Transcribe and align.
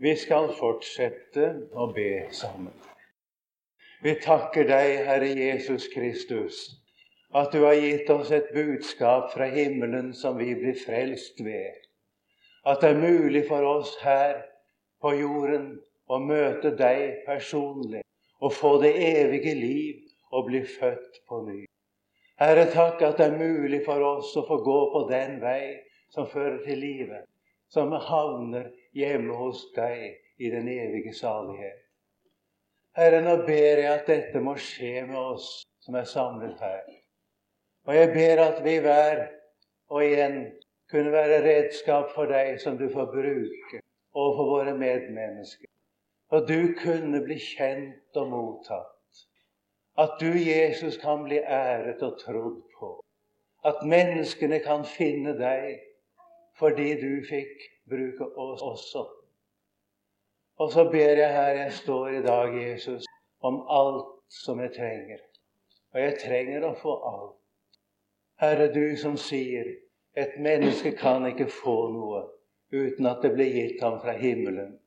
Vi 0.00 0.14
skal 0.16 0.48
fortsette 0.56 1.48
å 1.74 1.88
be 1.92 2.26
sammen. 2.32 2.72
Vi 4.02 4.14
takker 4.18 4.66
deg, 4.66 5.04
Herre 5.06 5.28
Jesus 5.30 5.84
Kristus, 5.92 6.62
at 7.34 7.52
du 7.52 7.62
har 7.62 7.76
gitt 7.78 8.10
oss 8.10 8.32
et 8.34 8.50
budskap 8.54 9.30
fra 9.34 9.46
himmelen 9.52 10.10
som 10.16 10.40
vi 10.40 10.54
blir 10.58 10.74
frelst 10.80 11.38
ved. 11.44 11.76
At 12.66 12.82
det 12.82 12.92
er 12.94 13.02
mulig 13.02 13.44
for 13.48 13.62
oss 13.66 13.94
her 14.02 14.42
på 15.02 15.14
jorden 15.20 15.76
å 16.10 16.18
møte 16.18 16.74
deg 16.78 17.22
personlig 17.26 18.02
og 18.42 18.56
få 18.58 18.76
det 18.82 18.92
evige 18.96 19.54
liv 19.54 20.02
og 20.32 20.48
bli 20.50 20.64
født 20.66 21.22
på 21.28 21.44
ny. 21.46 21.62
Herre, 22.42 22.66
takk 22.74 23.02
at 23.06 23.20
det 23.20 23.28
er 23.30 23.38
mulig 23.38 23.84
for 23.86 24.02
oss 24.02 24.32
å 24.34 24.42
få 24.48 24.58
gå 24.66 24.78
på 24.94 25.06
den 25.10 25.38
vei 25.42 25.78
som 26.10 26.26
fører 26.26 26.58
til 26.66 26.80
livet, 26.82 27.28
som 27.70 27.92
havner 27.94 28.72
hjemme 28.96 29.34
hos 29.36 29.64
deg 29.76 30.18
i 30.38 30.50
den 30.50 30.68
evige 30.68 31.14
salighet. 31.14 31.78
Herre, 32.96 33.22
nå 33.24 33.38
ber 33.46 33.80
jeg 33.80 33.88
at 33.88 34.08
dette 34.08 34.40
må 34.44 34.52
skje 34.60 35.06
med 35.08 35.16
oss 35.16 35.62
som 35.80 35.96
er 35.96 36.08
samlet 36.08 36.60
her. 36.60 36.82
Og 37.88 37.96
jeg 37.96 38.12
ber 38.14 38.42
at 38.44 38.60
vi 38.64 38.76
hver 38.84 39.22
og 39.92 40.04
igjen 40.04 40.36
kunne 40.92 41.12
være 41.12 41.40
redskap 41.46 42.12
for 42.14 42.28
deg 42.28 42.60
som 42.60 42.76
du 42.78 42.88
får 42.92 43.08
bruke 43.14 43.80
overfor 44.12 44.50
våre 44.50 44.74
medmennesker. 44.76 45.68
Og 46.32 46.48
du 46.48 46.74
kunne 46.78 47.22
bli 47.24 47.38
kjent 47.40 48.20
og 48.20 48.28
mottatt. 48.28 49.24
At 49.98 50.16
du, 50.20 50.30
Jesus, 50.32 50.96
kan 50.96 51.24
bli 51.24 51.40
æret 51.40 52.02
og 52.02 52.20
trodd 52.20 52.62
på. 52.78 52.92
At 53.64 53.82
menneskene 53.84 54.60
kan 54.64 54.84
finne 54.88 55.34
deg 55.38 55.80
fordi 56.60 56.94
du 57.00 57.20
fikk 57.28 57.71
bruke 57.90 58.28
oss 58.38 58.62
også. 58.62 59.04
Og 60.60 60.72
så 60.72 60.84
ber 60.90 61.16
jeg 61.18 61.32
her 61.34 61.48
jeg 61.48 61.72
står 61.72 62.08
i 62.08 62.22
dag, 62.22 62.56
Jesus, 62.70 63.04
om 63.40 63.62
alt 63.68 64.04
som 64.44 64.60
jeg 64.60 64.72
trenger. 64.76 65.22
Og 65.92 66.00
jeg 66.00 66.18
trenger 66.24 66.66
å 66.68 66.74
få 66.78 66.96
alt. 67.08 67.38
Herre, 68.42 68.68
du 68.74 68.96
som 68.98 69.16
sier 69.16 69.68
et 70.18 70.36
menneske 70.38 70.92
kan 70.98 71.26
ikke 71.28 71.48
få 71.50 71.76
noe 71.94 72.22
uten 72.72 73.08
at 73.08 73.22
det 73.24 73.32
blir 73.36 73.52
gitt 73.54 73.82
ham 73.84 74.00
fra 74.02 74.16
himmelen. 74.18 74.78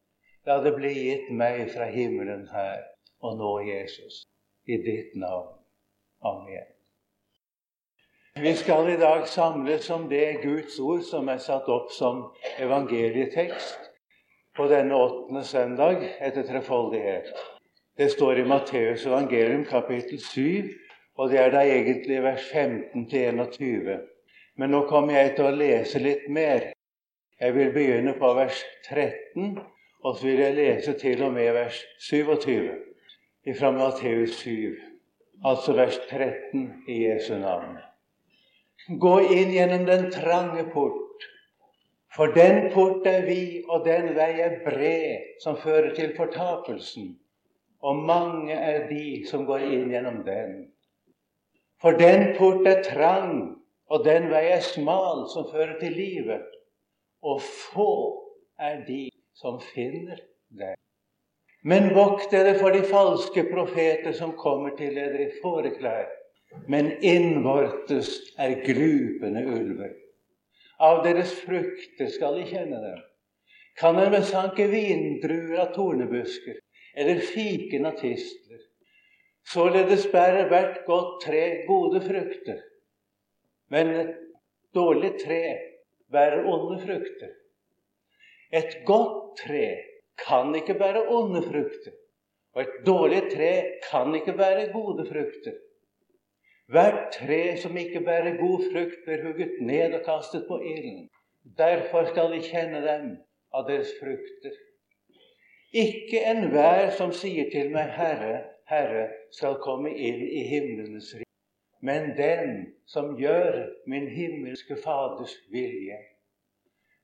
La 0.45 0.59
det 0.61 0.75
bli 0.77 0.93
gitt 0.93 1.31
meg 1.33 1.63
fra 1.73 1.89
himmelen 1.89 2.45
her 2.51 2.83
og 3.25 3.37
nå, 3.39 3.51
Jesus, 3.65 4.23
i 4.69 4.77
ditt 4.77 5.15
navn. 5.17 5.55
Amen. 6.21 6.74
Vi 8.41 8.53
skal 8.53 8.89
i 8.89 8.97
dag 8.97 9.27
samles 9.27 9.89
om 9.89 10.09
det 10.09 10.41
Guds 10.43 10.79
ord 10.79 11.03
som 11.07 11.29
er 11.31 11.37
satt 11.39 11.69
opp 11.71 11.93
som 11.95 12.17
evangelietekst 12.59 13.85
på 14.57 14.65
denne 14.67 14.97
åttende 14.99 15.43
søndag 15.47 16.03
etter 16.19 16.43
trefoldighet. 16.43 17.29
Det 17.95 18.09
står 18.11 18.41
i 18.41 18.43
Matteus 18.51 19.05
evangelium 19.07 19.63
kapittel 19.69 20.19
7, 20.19 20.67
og 21.15 21.31
det 21.31 21.39
er 21.45 21.55
da 21.55 21.63
egentlig 21.63 22.19
vers 22.27 22.51
15-21. 22.51 24.03
Men 24.59 24.75
nå 24.75 24.83
kommer 24.91 25.15
jeg 25.15 25.37
til 25.39 25.47
å 25.47 25.55
lese 25.55 26.03
litt 26.03 26.27
mer. 26.27 26.73
Jeg 27.39 27.55
vil 27.55 27.71
begynne 27.71 28.17
på 28.19 28.35
vers 28.35 28.59
13, 28.89 29.57
og 30.03 30.11
så 30.11 30.27
vil 30.27 30.43
jeg 30.43 30.59
lese 30.59 30.99
til 30.99 31.23
og 31.23 31.37
med 31.39 31.53
vers 31.55 31.79
27 32.11 33.55
fra 33.55 33.71
Matteus 33.71 34.41
7, 34.43 34.75
altså 35.39 35.79
vers 35.79 36.03
13 36.11 36.71
i 36.91 37.05
Jesu 37.07 37.37
navn. 37.39 37.77
Gå 38.87 39.21
inn 39.33 39.49
gjennom 39.49 39.85
den 39.85 40.11
trange 40.11 40.63
port. 40.63 41.23
For 42.15 42.27
den 42.27 42.69
port 42.69 43.07
er 43.09 43.23
vid, 43.25 43.63
og 43.65 43.81
den 43.85 44.11
vei 44.13 44.35
er 44.45 44.59
bred, 44.61 45.23
som 45.41 45.57
fører 45.57 45.89
til 45.97 46.11
fortapelsen. 46.13 47.15
Og 47.81 48.03
mange 48.05 48.53
er 48.53 48.85
de 48.89 49.23
som 49.25 49.47
går 49.49 49.65
inn 49.65 49.89
gjennom 49.89 50.19
den. 50.27 50.53
For 51.81 51.97
den 51.97 52.35
port 52.37 52.67
er 52.69 52.83
trang, 52.85 53.55
og 53.89 54.05
den 54.05 54.29
vei 54.29 54.43
er 54.53 54.61
smal, 54.61 55.25
som 55.33 55.49
fører 55.49 55.79
til 55.81 55.97
livet. 55.97 56.45
Og 57.25 57.41
få 57.41 57.91
er 58.61 58.83
de 58.85 59.07
som 59.33 59.57
finner 59.73 60.21
den. 60.53 60.77
Men 61.65 61.89
vokt 61.97 62.29
dere 62.29 62.53
for 62.59 62.69
de 62.69 62.85
falske 62.85 63.47
profeter 63.49 64.13
som 64.13 64.37
kommer 64.37 64.77
til 64.77 64.93
dere 64.93 65.25
i 65.25 65.33
fåreklær 65.41 66.05
men 66.67 66.91
innvortes 67.03 68.09
er 68.41 68.59
glupende 68.65 69.43
ulver. 69.45 69.93
Av 70.79 71.03
deres 71.05 71.31
frukter 71.45 72.09
skal 72.11 72.39
de 72.39 72.47
kjenne 72.49 72.79
dem. 72.83 73.01
Kan 73.79 73.99
en 73.99 74.11
besanke 74.11 74.67
vindruer 74.71 75.59
av 75.65 75.73
tornebusker 75.75 76.59
eller 76.95 77.19
fiken 77.19 77.87
av 77.87 77.97
tistler? 77.99 78.61
Således 79.45 80.07
bærer 80.11 80.49
hvert 80.49 80.79
godt 80.87 81.19
tre 81.27 81.41
gode 81.67 82.01
frukter, 82.01 82.61
men 83.69 83.91
et 83.93 84.15
dårlig 84.73 85.11
tre 85.21 85.41
bærer 86.11 86.47
onde 86.49 86.79
frukter. 86.81 87.35
Et 88.55 88.79
godt 88.87 89.37
tre 89.43 89.67
kan 90.17 90.55
ikke 90.57 90.77
bære 90.79 91.05
onde 91.13 91.43
frukter, 91.45 91.93
og 92.55 92.63
et 92.63 92.81
dårlig 92.87 93.21
tre 93.35 93.51
kan 93.85 94.15
ikke 94.17 94.33
bære 94.39 94.71
gode 94.73 95.05
frukter. 95.11 95.59
Hvert 96.67 97.11
tre 97.13 97.57
som 97.61 97.77
ikke 97.77 98.01
bærer 98.01 98.37
god 98.37 98.63
frukt, 98.71 99.03
blir 99.05 99.23
hugget 99.23 99.61
ned 99.61 99.93
og 99.93 100.05
kastet 100.05 100.45
på 100.47 100.59
ilden. 100.59 101.09
Derfor 101.57 102.05
skal 102.09 102.31
de 102.33 102.41
kjenne 102.41 102.81
dem 102.81 103.11
av 103.53 103.67
deres 103.69 103.91
frukter. 103.99 104.55
Ikke 105.75 106.23
enhver 106.31 106.89
som 106.97 107.11
sier 107.13 107.51
til 107.51 107.69
meg, 107.75 107.91
Herre, 107.93 108.41
Herre, 108.69 109.07
skal 109.31 109.59
komme 109.61 109.91
inn 109.93 110.21
i 110.25 110.41
himlenes 110.49 111.11
rike, 111.19 111.29
men 111.85 112.15
den 112.17 112.55
som 112.89 113.13
gjør 113.19 113.59
min 113.85 114.07
himmelske 114.09 114.77
Faders 114.81 115.35
vilje. 115.53 115.99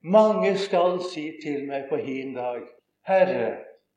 Mange 0.01 0.55
skal 0.57 0.97
si 1.05 1.27
til 1.43 1.67
meg 1.67 1.85
på 1.91 1.99
hin 2.01 2.33
dag, 2.33 2.63
Herre, 3.05 3.51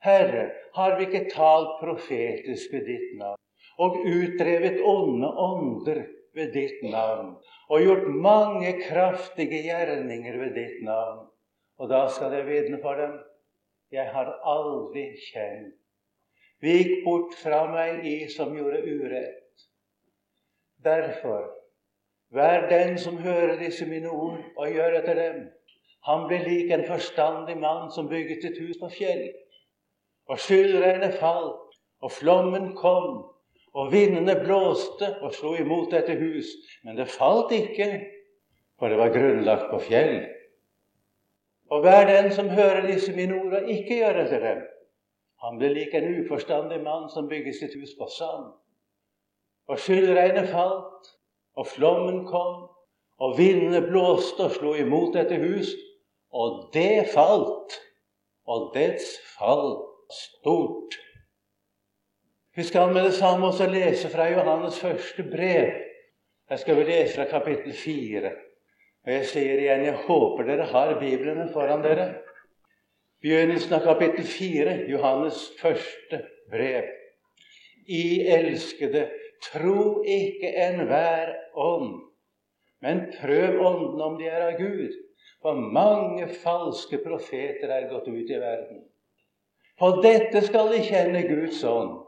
Herre, 0.05 0.51
har 0.75 0.99
vi 0.99 1.09
ikke 1.09 1.31
talt 1.33 1.79
profetisk 1.81 2.73
ved 2.73 2.85
ditt 2.91 3.17
navn? 3.17 3.41
Og 3.79 4.01
utdrevet 4.07 4.81
onde 4.87 5.29
ånder 5.29 6.03
ved 6.35 6.53
ditt 6.55 6.83
navn, 6.83 7.35
og 7.71 7.83
gjort 7.83 8.09
mange 8.11 8.75
kraftige 8.83 9.63
gjerninger 9.67 10.39
ved 10.39 10.55
ditt 10.59 10.83
navn. 10.87 11.27
Og 11.79 11.91
da 11.91 12.05
skal 12.11 12.35
jeg 12.35 12.47
vitne 12.47 12.79
for 12.83 12.99
dem 12.99 13.17
jeg 13.95 14.11
har 14.11 14.31
aldri 14.43 15.05
kjent. 15.31 15.75
Vik 16.65 17.05
bort 17.05 17.35
fra 17.39 17.65
meg, 17.71 18.07
I 18.07 18.29
som 18.33 18.55
gjorde 18.57 18.81
urett. 18.83 19.67
Derfor, 20.85 21.51
vær 22.35 22.69
den 22.71 22.97
som 22.99 23.19
hører 23.21 23.59
disse 23.61 23.87
mine 23.87 24.11
ord, 24.11 24.41
og 24.57 24.73
gjør 24.73 24.99
etter 25.01 25.21
dem. 25.21 25.45
Han 26.09 26.27
blir 26.29 26.45
lik 26.49 26.73
en 26.73 26.87
forstandig 26.89 27.57
mann 27.61 27.91
som 27.93 28.09
bygget 28.09 28.45
et 28.49 28.59
hus 28.65 28.81
på 28.81 28.91
fjell. 28.97 29.29
Og 30.29 30.41
skyldregnet 30.41 31.19
falt, 31.21 31.77
og 32.01 32.13
flommen 32.13 32.73
kom, 32.77 33.23
og 33.75 33.91
vindene 33.93 34.37
blåste 34.39 35.09
og 35.21 35.35
slo 35.35 35.55
imot 35.59 35.91
dette 35.95 36.15
hus, 36.19 36.51
men 36.85 36.99
det 36.99 37.11
falt 37.11 37.53
ikke, 37.55 37.89
for 38.79 38.91
det 38.91 38.99
var 39.01 39.15
grunnlagt 39.15 39.71
på 39.71 39.81
fjell. 39.89 40.21
Og 41.75 41.83
hver 41.83 42.07
den 42.07 42.31
som 42.33 42.53
hører 42.53 42.87
disse 42.87 43.13
mine 43.17 43.41
ord 43.41 43.57
og 43.59 43.71
ikke 43.71 43.99
gjør 43.99 44.21
etter 44.25 44.45
dem, 44.47 44.61
han 45.45 45.59
blir 45.59 45.75
lik 45.75 45.95
en 45.95 46.07
uforstandig 46.23 46.79
mann 46.85 47.09
som 47.13 47.29
bygger 47.29 47.53
sitt 47.53 47.75
hus 47.77 47.93
på 47.99 48.07
sand. 48.15 48.53
Og 49.69 49.81
skyldregnet 49.81 50.49
falt, 50.53 51.11
og 51.59 51.67
flommen 51.67 52.25
kom, 52.29 52.69
og 53.19 53.39
vindene 53.39 53.83
blåste 53.85 54.47
og 54.47 54.55
slo 54.57 54.75
imot 54.79 55.15
dette 55.17 55.37
hus, 55.43 55.75
og 56.35 56.71
det 56.75 57.11
falt, 57.15 57.77
og 58.47 58.71
dets 58.75 59.17
fall 59.37 59.77
stort. 60.13 61.04
Vi 62.57 62.63
skal 62.63 62.93
med 62.93 63.05
det 63.05 63.15
samme 63.15 63.47
også 63.47 63.67
lese 63.67 64.09
fra 64.09 64.29
Johannes 64.31 64.81
første 64.81 65.23
brev. 65.23 65.73
Jeg 66.51 66.59
skal 66.59 66.77
vi 66.77 66.85
lese 66.85 67.15
fra 67.15 67.25
kapittel 67.25 67.73
4. 67.73 68.31
Og 69.07 69.13
jeg 69.13 69.27
sier 69.27 69.59
igjen, 69.59 69.83
jeg 69.89 70.05
håper 70.07 70.47
dere 70.47 70.69
har 70.71 70.95
Biblene 71.01 71.49
foran 71.53 71.83
dere. 71.83 72.07
Begynnelsen 73.25 73.75
av 73.75 73.83
kapittel 73.89 74.27
4, 74.29 74.77
Johannes 74.93 75.41
første 75.59 76.23
brev. 76.53 76.87
I 77.91 78.23
elskede, 78.37 79.09
tro 79.43 80.05
ikke 80.07 80.55
enhver 80.69 81.35
ånd, 81.59 81.91
men 82.85 83.07
prøv 83.19 83.59
ånden 83.67 84.01
om 84.01 84.17
de 84.21 84.31
er 84.31 84.47
av 84.53 84.61
Gud. 84.61 84.95
For 85.43 85.59
mange 85.59 86.31
falske 86.45 87.03
profeter 87.03 87.73
er 87.73 87.91
gått 87.91 88.07
ut 88.09 88.31
i 88.31 88.41
verden. 88.41 88.85
På 89.81 89.97
dette 90.05 90.47
skal 90.47 90.71
de 90.71 90.85
kjenne 90.87 91.27
Guds 91.27 91.65
ånd. 91.67 92.04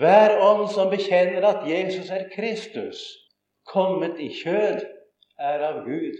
Hver 0.00 0.38
ånd 0.40 0.70
som 0.72 0.88
bekjenner 0.90 1.44
at 1.44 1.66
Jesus 1.68 2.08
er 2.10 2.28
Kristus, 2.32 3.00
kommet 3.68 4.20
i 4.20 4.30
kjød, 4.32 4.80
er 5.38 5.64
av 5.66 5.82
Gud. 5.84 6.16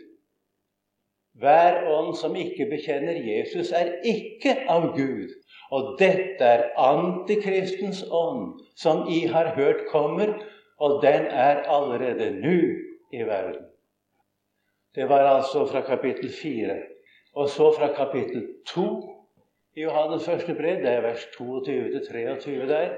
Hver 1.41 1.87
ånd 1.89 2.13
som 2.21 2.37
ikke 2.37 2.67
bekjenner 2.69 3.17
Jesus, 3.17 3.71
er 3.73 3.95
ikke 4.05 4.59
av 4.69 4.91
Gud. 4.97 5.31
Og 5.73 5.95
dette 6.01 6.45
er 6.45 6.67
antikristens 6.77 8.03
ånd, 8.13 8.59
som 8.77 9.07
I 9.09 9.25
har 9.33 9.55
hørt 9.57 9.87
kommer, 9.89 10.35
og 10.77 11.01
den 11.03 11.25
er 11.31 11.63
allerede 11.65 12.29
nå 12.43 12.59
i 13.13 13.23
verden. 13.25 13.65
Det 14.95 15.09
var 15.09 15.25
altså 15.25 15.65
fra 15.67 15.81
kapittel 15.81 16.29
4. 16.43 16.77
Og 17.41 17.49
så 17.49 17.71
fra 17.79 17.89
kapittel 17.97 18.45
2 18.69 18.85
i 19.77 19.87
Johannes 19.87 20.29
første 20.29 20.55
brev, 20.55 20.83
det 20.85 20.93
er 20.93 21.01
vers 21.01 21.25
22-23 21.39 22.69
der. 22.69 22.93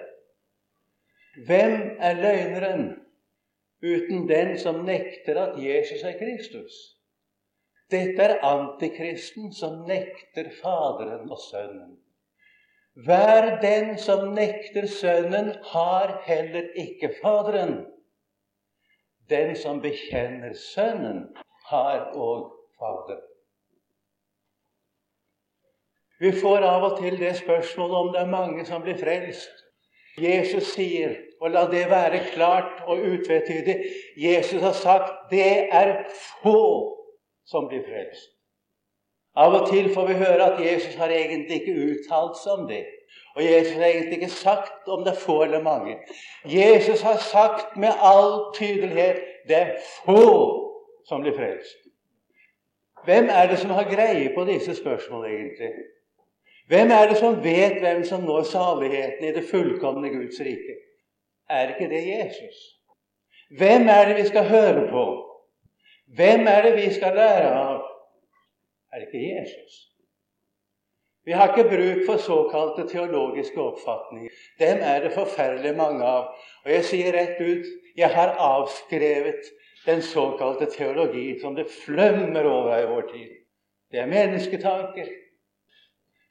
Hvem 1.34 1.96
er 1.98 2.14
løgneren 2.14 2.84
uten 3.82 4.28
den 4.28 4.58
som 4.58 4.84
nekter 4.86 5.40
at 5.42 5.56
Jesus 5.58 6.02
er 6.02 6.14
Kristus? 6.18 6.74
Dette 7.90 8.22
er 8.22 8.44
antikristen 8.46 9.50
som 9.52 9.82
nekter 9.88 10.52
Faderen 10.62 11.30
og 11.30 11.40
Sønnen. 11.50 11.96
Hver 12.94 13.58
den 13.60 13.98
som 13.98 14.30
nekter 14.34 14.86
Sønnen, 14.86 15.52
har 15.72 16.22
heller 16.26 16.70
ikke 16.78 17.10
Faderen. 17.22 17.86
Den 19.28 19.56
som 19.56 19.82
bekjenner 19.82 20.54
Sønnen, 20.54 21.36
har 21.66 22.12
òg 22.14 22.50
Faderen. 22.78 23.26
Vi 26.20 26.30
får 26.32 26.62
av 26.62 26.84
og 26.92 26.98
til 27.02 27.18
det 27.18 27.34
spørsmålet 27.36 27.96
om 27.96 28.12
det 28.14 28.20
er 28.20 28.30
mange 28.30 28.64
som 28.64 28.82
blir 28.82 28.96
frelst. 28.96 29.64
Jesus 30.18 30.70
sier, 30.76 31.16
og 31.44 31.50
la 31.52 31.66
det 31.70 31.84
være 31.90 32.20
klart 32.32 32.84
og 32.86 33.02
utvetydig 33.04 33.76
Jesus 34.16 34.62
har 34.62 34.72
sagt 34.72 35.30
det 35.30 35.68
er 35.68 35.90
få 36.42 36.60
som 37.44 37.68
blir 37.68 37.82
frelst. 37.84 38.30
Av 39.36 39.52
og 39.52 39.68
til 39.68 39.90
får 39.92 40.06
vi 40.08 40.14
høre 40.14 40.44
at 40.46 40.60
Jesus 40.62 40.94
har 40.94 41.12
egentlig 41.12 41.60
ikke 41.60 41.74
uttalt 41.90 42.38
seg 42.40 42.52
om 42.52 42.68
det. 42.68 42.84
Og 43.36 43.42
Jesus 43.44 43.74
har 43.74 43.84
egentlig 43.84 44.20
ikke 44.20 44.30
sagt 44.32 44.88
om 44.88 45.02
det 45.04 45.12
er 45.12 45.20
få 45.20 45.42
eller 45.42 45.62
mange. 45.62 45.96
Jesus 46.46 47.02
har 47.02 47.16
sagt 47.16 47.76
med 47.76 47.92
all 47.98 48.54
tydelighet 48.54 49.20
det 49.48 49.56
er 49.56 49.74
få 50.06 50.22
som 51.08 51.20
blir 51.20 51.36
frelst. 51.36 51.76
Hvem 53.04 53.28
er 53.28 53.50
det 53.50 53.58
som 53.58 53.70
har 53.70 53.90
greie 53.90 54.30
på 54.34 54.46
disse 54.48 54.74
spørsmålene, 54.74 55.34
egentlig? 55.34 55.72
Hvem 56.68 56.90
er 56.90 57.08
det 57.08 57.16
som 57.20 57.44
vet 57.44 57.80
hvem 57.82 58.04
som 58.04 58.24
når 58.24 58.46
saligheten 58.48 59.28
i 59.28 59.34
det 59.36 59.44
fullkomne 59.50 60.08
Guds 60.08 60.40
rike? 60.40 60.78
Er 61.50 61.74
ikke 61.74 61.88
det 61.88 62.02
Jesus? 62.08 62.60
Hvem 63.58 63.88
er 63.88 64.08
det 64.08 64.16
vi 64.16 64.28
skal 64.28 64.44
høre 64.44 64.88
på? 64.90 65.04
Hvem 66.16 66.46
er 66.46 66.62
det 66.62 66.76
vi 66.76 66.92
skal 66.94 67.16
lære 67.16 67.50
av? 67.54 67.82
Er 68.92 68.98
det 68.98 69.08
ikke 69.12 69.26
Jesus? 69.34 69.80
Vi 71.24 71.32
har 71.32 71.48
ikke 71.48 71.68
bruk 71.68 72.06
for 72.06 72.16
såkalte 72.16 72.88
teologiske 72.88 73.60
oppfatninger. 73.60 74.30
Dem 74.58 74.78
er 74.80 75.00
det 75.00 75.12
forferdelig 75.12 75.76
mange 75.76 76.04
av. 76.04 76.34
Og 76.64 76.70
jeg 76.70 76.84
sier 76.84 77.16
rett 77.16 77.40
ut 77.40 77.70
jeg 77.96 78.10
har 78.10 78.36
avskrevet 78.42 79.48
den 79.86 80.02
såkalte 80.02 80.66
teologi 80.66 81.40
som 81.40 81.54
det 81.54 81.66
flømmer 81.84 82.44
over 82.44 82.76
i 82.78 82.86
vår 82.90 83.08
tid. 83.12 83.30
Det 83.92 84.00
er 84.00 84.06
mennesketanker. 84.10 85.08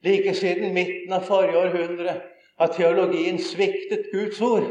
Like 0.04 0.33
siden 0.36 0.74
midten 0.74 1.13
av 1.13 1.24
forrige 1.24 1.57
århundre 1.57 2.15
har 2.60 2.74
teologien 2.75 3.39
sviktet 3.39 4.12
Guds 4.12 4.42
ord. 4.42 4.68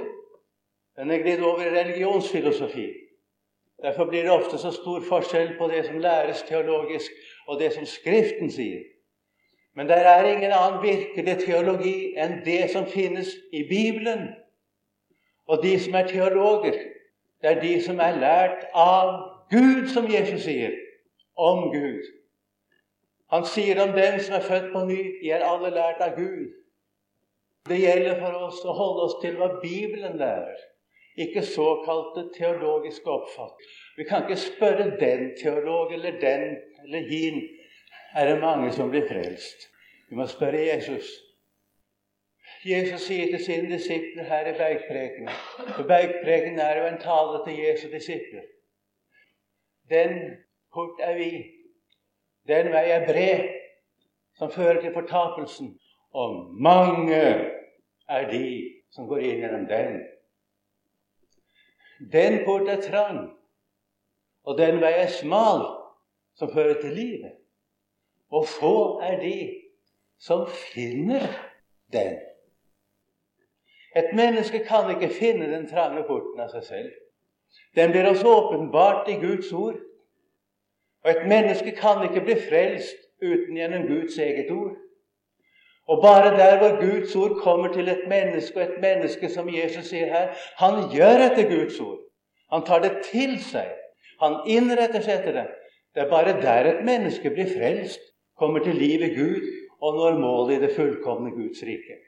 Den 0.96 1.10
jeg 1.10 1.22
gled 1.22 1.42
over 1.42 1.60
i 1.60 1.70
religionsfilosofi. 1.80 2.88
Derfor 3.82 4.04
blir 4.04 4.22
det 4.22 4.30
ofte 4.30 4.58
så 4.58 4.70
stor 4.70 5.00
forskjell 5.08 5.56
på 5.58 5.68
det 5.68 5.86
som 5.86 5.98
læres 5.98 6.42
teologisk, 6.42 7.10
og 7.46 7.60
det 7.60 7.72
som 7.72 7.86
Skriften 7.86 8.50
sier. 8.50 8.82
Men 9.74 9.88
det 9.88 9.96
er 9.98 10.24
ingen 10.24 10.52
annen 10.52 10.82
virkelig 10.82 11.38
teologi 11.46 12.12
enn 12.20 12.42
det 12.44 12.70
som 12.70 12.86
finnes 12.86 13.30
i 13.52 13.62
Bibelen. 13.68 14.28
Og 15.48 15.62
de 15.62 15.78
som 15.80 15.94
er 15.94 16.06
teologer, 16.08 16.76
det 17.42 17.50
er 17.50 17.60
de 17.60 17.72
som 17.82 18.00
er 18.00 18.18
lært 18.20 18.66
av 18.74 19.14
Gud, 19.50 19.88
som 19.88 20.10
Jesus 20.12 20.44
sier, 20.44 20.76
om 21.36 21.70
Gud. 21.72 22.04
Han 23.32 23.48
sier 23.48 23.80
om 23.82 23.96
dem 23.96 24.20
som 24.20 24.36
er 24.36 24.44
født 24.44 24.68
på 24.72 24.84
ny, 24.84 25.00
de 25.22 25.32
er 25.32 25.46
alle 25.48 25.72
lært 25.72 26.04
av 26.04 26.14
Gud. 26.20 26.52
Det 27.68 27.80
gjelder 27.80 28.20
for 28.20 28.44
oss 28.46 28.60
å 28.68 28.76
holde 28.76 29.08
oss 29.08 29.18
til 29.24 29.40
hva 29.40 29.48
Bibelen 29.62 30.20
lærer 30.20 30.60
ikke 31.16 31.42
såkalte 31.42 32.28
teologiske 32.38 33.10
oppfatninger. 33.10 33.72
Vi 33.96 34.04
kan 34.04 34.22
ikke 34.22 34.40
spørre 34.40 34.90
den 35.00 35.32
teolog 35.42 35.92
eller 35.92 36.20
den 36.20 36.56
eller 36.84 37.08
hin. 37.08 37.42
Er 38.14 38.32
det 38.32 38.40
mange 38.40 38.72
som 38.72 38.90
blir 38.90 39.08
frelst? 39.08 39.68
Vi 40.08 40.16
må 40.16 40.26
spørre 40.26 40.60
Jesus. 40.60 41.04
Jesus 42.64 43.00
sier 43.00 43.30
til 43.30 43.44
sine 43.44 43.70
disipler 43.74 44.24
her 44.24 44.46
i 44.46 44.56
Bergprekenen 44.58 45.30
For 45.76 45.82
Bergprekenen 45.82 46.58
er 46.58 46.78
jo 46.78 46.86
en 46.86 47.00
tale 47.00 47.40
til 47.46 47.58
Jesu 47.64 47.88
disipler. 47.92 48.44
Den 49.90 50.20
port 50.74 51.00
er 51.00 51.16
vi. 51.16 51.30
Den 52.48 52.70
vei 52.72 52.84
er 52.90 53.06
bred, 53.06 53.48
som 54.38 54.50
fører 54.50 54.80
til 54.80 54.94
fortapelsen. 54.94 55.78
Og 56.14 56.54
mange 56.62 57.22
er 58.08 58.30
de 58.30 58.46
som 58.94 59.08
går 59.08 59.24
inn 59.26 59.42
gjennom 59.42 59.66
den. 59.66 60.00
Den 62.12 62.44
port 62.44 62.68
er 62.68 62.80
trang, 62.82 63.30
og 64.44 64.58
den 64.58 64.80
vei 64.82 64.92
er 65.04 65.10
smal, 65.12 65.62
som 66.34 66.50
fører 66.50 66.80
til 66.80 66.96
livet. 66.96 67.32
Og 68.32 68.46
få 68.48 69.00
er 69.04 69.20
de 69.20 69.36
som 70.18 70.46
finner 70.48 71.26
den. 71.92 72.18
Et 73.96 74.14
menneske 74.16 74.64
kan 74.64 74.90
ikke 74.90 75.14
finne 75.14 75.50
den 75.52 75.68
trange 75.68 76.04
porten 76.08 76.40
av 76.40 76.48
seg 76.54 76.64
selv. 76.64 76.92
Den 77.76 77.92
blir 77.92 78.08
også 78.08 78.28
åpenbart 78.28 79.08
i 79.12 79.18
Guds 79.20 79.52
ord. 79.52 79.76
Og 81.04 81.10
et 81.10 81.26
menneske 81.28 81.74
kan 81.76 82.04
ikke 82.06 82.24
bli 82.24 82.38
frelst 82.48 82.96
uten 83.22 83.58
gjennom 83.58 83.86
Guds 83.90 84.18
eget 84.18 84.50
ord. 84.50 84.76
Og 85.92 86.00
bare 86.02 86.30
der 86.38 86.58
hvor 86.58 86.78
Guds 86.80 87.16
ord 87.16 87.34
kommer 87.42 87.72
til 87.72 87.88
et 87.88 88.04
menneske, 88.08 88.56
og 88.56 88.62
et 88.62 88.78
menneske 88.80 89.28
som 89.28 89.48
Jesus 89.52 89.90
sier 89.90 90.08
her, 90.08 90.30
han 90.56 90.86
gjør 90.94 91.26
etter 91.26 91.50
Guds 91.50 91.80
ord. 91.80 91.98
Han 92.52 92.64
tar 92.68 92.80
det 92.84 92.92
til 93.10 93.34
seg. 93.44 93.68
Han 94.22 94.38
innretter 94.48 95.04
seg 95.04 95.20
etter 95.20 95.36
det. 95.36 95.48
Det 95.92 96.04
er 96.04 96.08
bare 96.08 96.38
der 96.40 96.70
et 96.70 96.80
menneske 96.88 97.34
blir 97.34 97.50
frelst, 97.50 98.00
kommer 98.38 98.64
til 98.64 98.80
liv 98.80 99.04
i 99.04 99.12
Gud 99.18 99.44
og 99.82 99.98
når 99.98 100.18
målet 100.22 100.56
i 100.56 100.62
det 100.64 100.72
fullkomne 100.76 101.34
Guds 101.36 101.60
rike. 101.68 101.98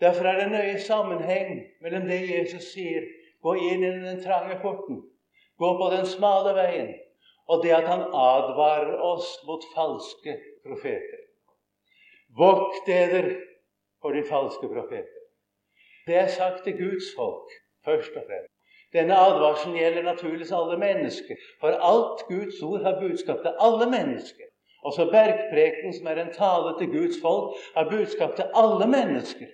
Derfor 0.00 0.28
er 0.28 0.40
det 0.42 0.52
nøye 0.52 0.78
sammenheng 0.82 1.62
mellom 1.80 2.08
det 2.10 2.20
Jesus 2.28 2.72
sier, 2.74 3.06
gå 3.42 3.54
inn 3.70 3.84
i 3.86 3.92
den 4.02 4.20
trange 4.24 4.58
porten, 4.60 5.00
gå 5.58 5.74
på 5.80 5.90
den 5.94 6.06
smale 6.10 6.52
veien, 6.58 6.90
og 7.48 7.62
det 7.64 7.72
at 7.76 7.88
han 7.88 8.04
advarer 8.10 8.98
oss 9.00 9.38
mot 9.48 9.64
falske 9.76 10.36
profeter. 10.66 11.23
Vokt 12.38 12.86
dere 12.86 13.22
for 14.02 14.16
de 14.16 14.24
falske 14.28 14.68
profeter. 14.68 15.20
Det 16.06 16.16
er 16.16 16.26
sagt 16.26 16.64
til 16.64 16.76
Guds 16.78 17.12
folk 17.16 17.52
først 17.84 18.16
og 18.16 18.24
fremst. 18.28 18.52
Denne 18.92 19.16
advarselen 19.18 19.76
gjelder 19.76 20.02
naturligvis 20.02 20.52
alle 20.52 20.78
mennesker. 20.78 21.36
For 21.60 21.68
alt 21.90 22.26
Guds 22.28 22.62
ord 22.62 22.82
har 22.82 23.00
budskap 23.00 23.40
til 23.42 23.54
alle 23.66 23.86
mennesker. 23.90 24.46
Også 24.84 25.04
Bergpreken, 25.10 25.94
som 25.94 26.06
er 26.06 26.20
en 26.22 26.32
tale 26.32 26.74
til 26.78 26.88
Guds 26.96 27.16
folk, 27.22 27.56
har 27.76 27.90
budskap 27.90 28.36
til 28.36 28.46
alle 28.54 28.86
mennesker. 28.96 29.46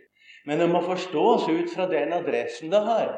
Men 0.47 0.61
det 0.61 0.71
må 0.71 0.81
forstås 0.81 1.49
ut 1.49 1.69
fra 1.75 1.87
den 1.91 2.13
adressen 2.13 2.73
det 2.73 2.83
har. 2.91 3.11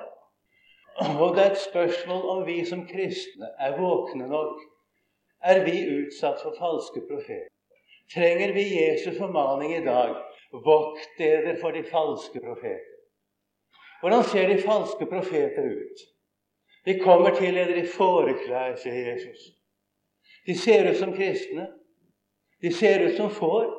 Og 1.21 1.37
det 1.37 1.47
er 1.47 1.51
et 1.51 1.67
spørsmål 1.71 2.23
om 2.35 2.47
vi 2.47 2.65
som 2.65 2.87
kristne 2.87 3.49
er 3.59 3.79
våkne 3.81 4.29
nok. 4.29 4.61
Er 5.43 5.65
vi 5.65 5.77
utsatt 5.99 6.43
for 6.43 6.55
falske 6.59 7.01
profeter? 7.11 7.52
Trenger 8.15 8.53
vi 8.53 8.65
Jesu 8.81 9.11
formaning 9.19 9.75
i 9.77 9.85
dag. 9.85 10.17
Vokt 10.53 11.19
dere 11.19 11.57
for 11.57 11.73
de 11.73 11.83
falske 11.83 12.41
profeter. 12.41 12.89
Hvordan 14.01 14.25
ser 14.25 14.49
de 14.49 14.59
falske 14.59 15.07
profeter 15.07 15.63
ut? 15.63 16.01
De 16.85 16.99
kommer 16.99 17.35
til 17.35 17.55
dere 17.55 17.79
i 17.79 17.87
fåreklær, 17.87 18.75
sier 18.77 19.13
Jesus. 19.13 19.53
De 20.47 20.57
ser 20.59 20.91
ut 20.91 20.99
som 20.99 21.15
kristne. 21.15 21.69
De 22.63 22.73
ser 22.75 23.07
ut 23.07 23.17
som 23.17 23.31
får. 23.31 23.71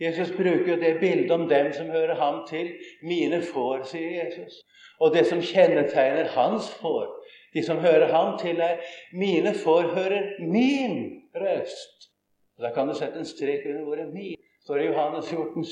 Jesus 0.00 0.32
bruker 0.36 0.72
jo 0.72 0.76
det 0.80 1.00
bildet 1.00 1.30
om 1.30 1.48
dem 1.48 1.72
som 1.72 1.90
hører 1.92 2.14
ham 2.14 2.42
til. 2.48 2.72
Mine 3.02 3.42
får, 3.42 3.84
sier 3.92 4.24
Jesus. 4.24 4.62
Og 5.00 5.14
det 5.14 5.26
som 5.28 5.42
kjennetegner 5.42 6.32
hans 6.34 6.70
får, 6.80 7.06
de 7.54 7.62
som 7.62 7.78
hører 7.84 8.08
ham 8.12 8.38
til, 8.40 8.60
er 8.60 8.80
mine 9.12 9.54
får 9.54 9.92
hører 9.94 10.32
min 10.40 10.96
røst. 11.36 12.11
Da 12.60 12.70
kan 12.74 12.88
du 12.88 12.94
sette 12.94 13.18
en 13.18 13.24
strek 13.24 13.66
under 13.66 13.84
ordet 13.84 14.08
'min'. 14.12 14.36
står 14.64 14.76
i 14.76 14.86
Johannes 14.86 15.28
14, 15.28 15.64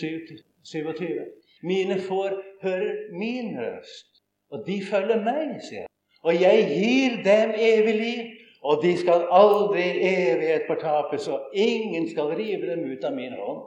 27. 0.65 1.27
Mine 1.63 2.01
får 2.01 2.31
hører 2.63 2.95
min 3.13 3.59
røst, 3.61 4.23
og 4.51 4.67
de 4.67 4.83
følger 4.91 5.25
meg, 5.25 5.61
sier 5.69 5.81
han. 5.81 5.89
Og 6.23 6.41
jeg 6.41 6.59
gir 6.77 7.11
dem 7.25 7.51
evig 7.57 7.95
liv, 7.95 8.25
Og 8.63 8.83
de 8.83 8.97
skal 8.99 9.23
aldri 9.33 9.83
i 9.83 10.09
evighet 10.33 10.67
fortapes, 10.69 11.29
og 11.29 11.41
ingen 11.55 12.11
skal 12.11 12.35
rive 12.37 12.67
dem 12.71 12.85
ut 12.93 13.05
av 13.05 13.15
min 13.17 13.33
hånd. 13.33 13.63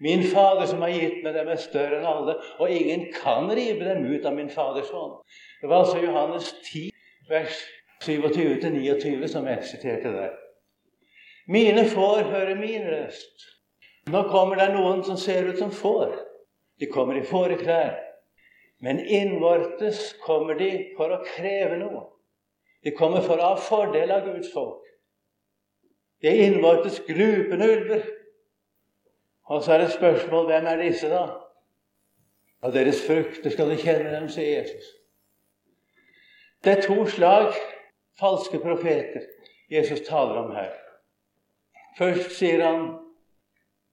Min 0.00 0.22
Fader 0.22 0.66
som 0.66 0.82
har 0.82 0.90
gitt 0.90 1.22
meg 1.24 1.34
dem, 1.34 1.48
er 1.48 1.60
større 1.62 2.00
enn 2.00 2.08
alle, 2.10 2.34
og 2.58 2.70
ingen 2.70 3.06
kan 3.14 3.46
rive 3.54 3.86
dem 3.86 4.02
ut 4.10 4.26
av 4.26 4.34
min 4.34 4.50
Faders 4.50 4.90
hånd. 4.90 5.14
Det 5.62 5.70
var 5.70 5.84
altså 5.84 6.02
Johannes 6.02 6.50
10, 6.72 6.90
vers 7.30 7.62
27-29 8.02 9.30
som 9.30 9.46
jeg 9.46 9.70
siterte 9.70 10.12
der. 10.18 10.34
Mine 11.46 11.84
får 11.88 12.22
hører 12.30 12.54
min 12.58 12.88
røst. 12.90 13.46
Nå 14.10 14.22
kommer 14.30 14.58
det 14.58 14.72
noen 14.74 15.02
som 15.06 15.18
ser 15.18 15.46
ut 15.46 15.58
som 15.58 15.70
får. 15.70 16.14
De 16.78 16.86
kommer 16.90 17.18
i 17.18 17.24
fåreklær. 17.26 17.94
Men 18.82 19.00
innvortes 19.00 20.12
kommer 20.24 20.58
de 20.58 20.70
for 20.96 21.14
å 21.14 21.22
kreve 21.24 21.78
noe. 21.80 22.02
De 22.84 22.92
kommer 22.94 23.24
for 23.24 23.40
å 23.40 23.54
ha 23.54 23.60
fordel 23.60 24.12
av 24.14 24.26
Guds 24.26 24.52
folk. 24.52 24.82
De 26.22 26.28
er 26.30 26.44
innvortes 26.46 27.00
glupende 27.06 27.66
ulver. 27.72 28.04
Og 29.46 29.62
så 29.62 29.74
er 29.74 29.84
det 29.84 29.94
spørsmål 29.94 30.48
hvem 30.50 30.66
er 30.70 30.82
disse, 30.82 31.10
da? 31.10 31.24
Av 32.66 32.74
deres 32.74 33.02
frukter 33.06 33.52
skal 33.54 33.70
de 33.70 33.78
kjenne 33.80 34.10
dem, 34.10 34.28
sier 34.32 34.60
Jesus. 34.60 34.90
Det 36.64 36.72
er 36.72 36.82
to 36.82 37.04
slag 37.10 37.54
falske 38.18 38.58
profeter 38.58 39.22
Jesus 39.70 40.02
taler 40.08 40.40
om 40.40 40.54
her. 40.56 40.72
Først 41.96 42.34
sier 42.36 42.62
han 42.64 42.88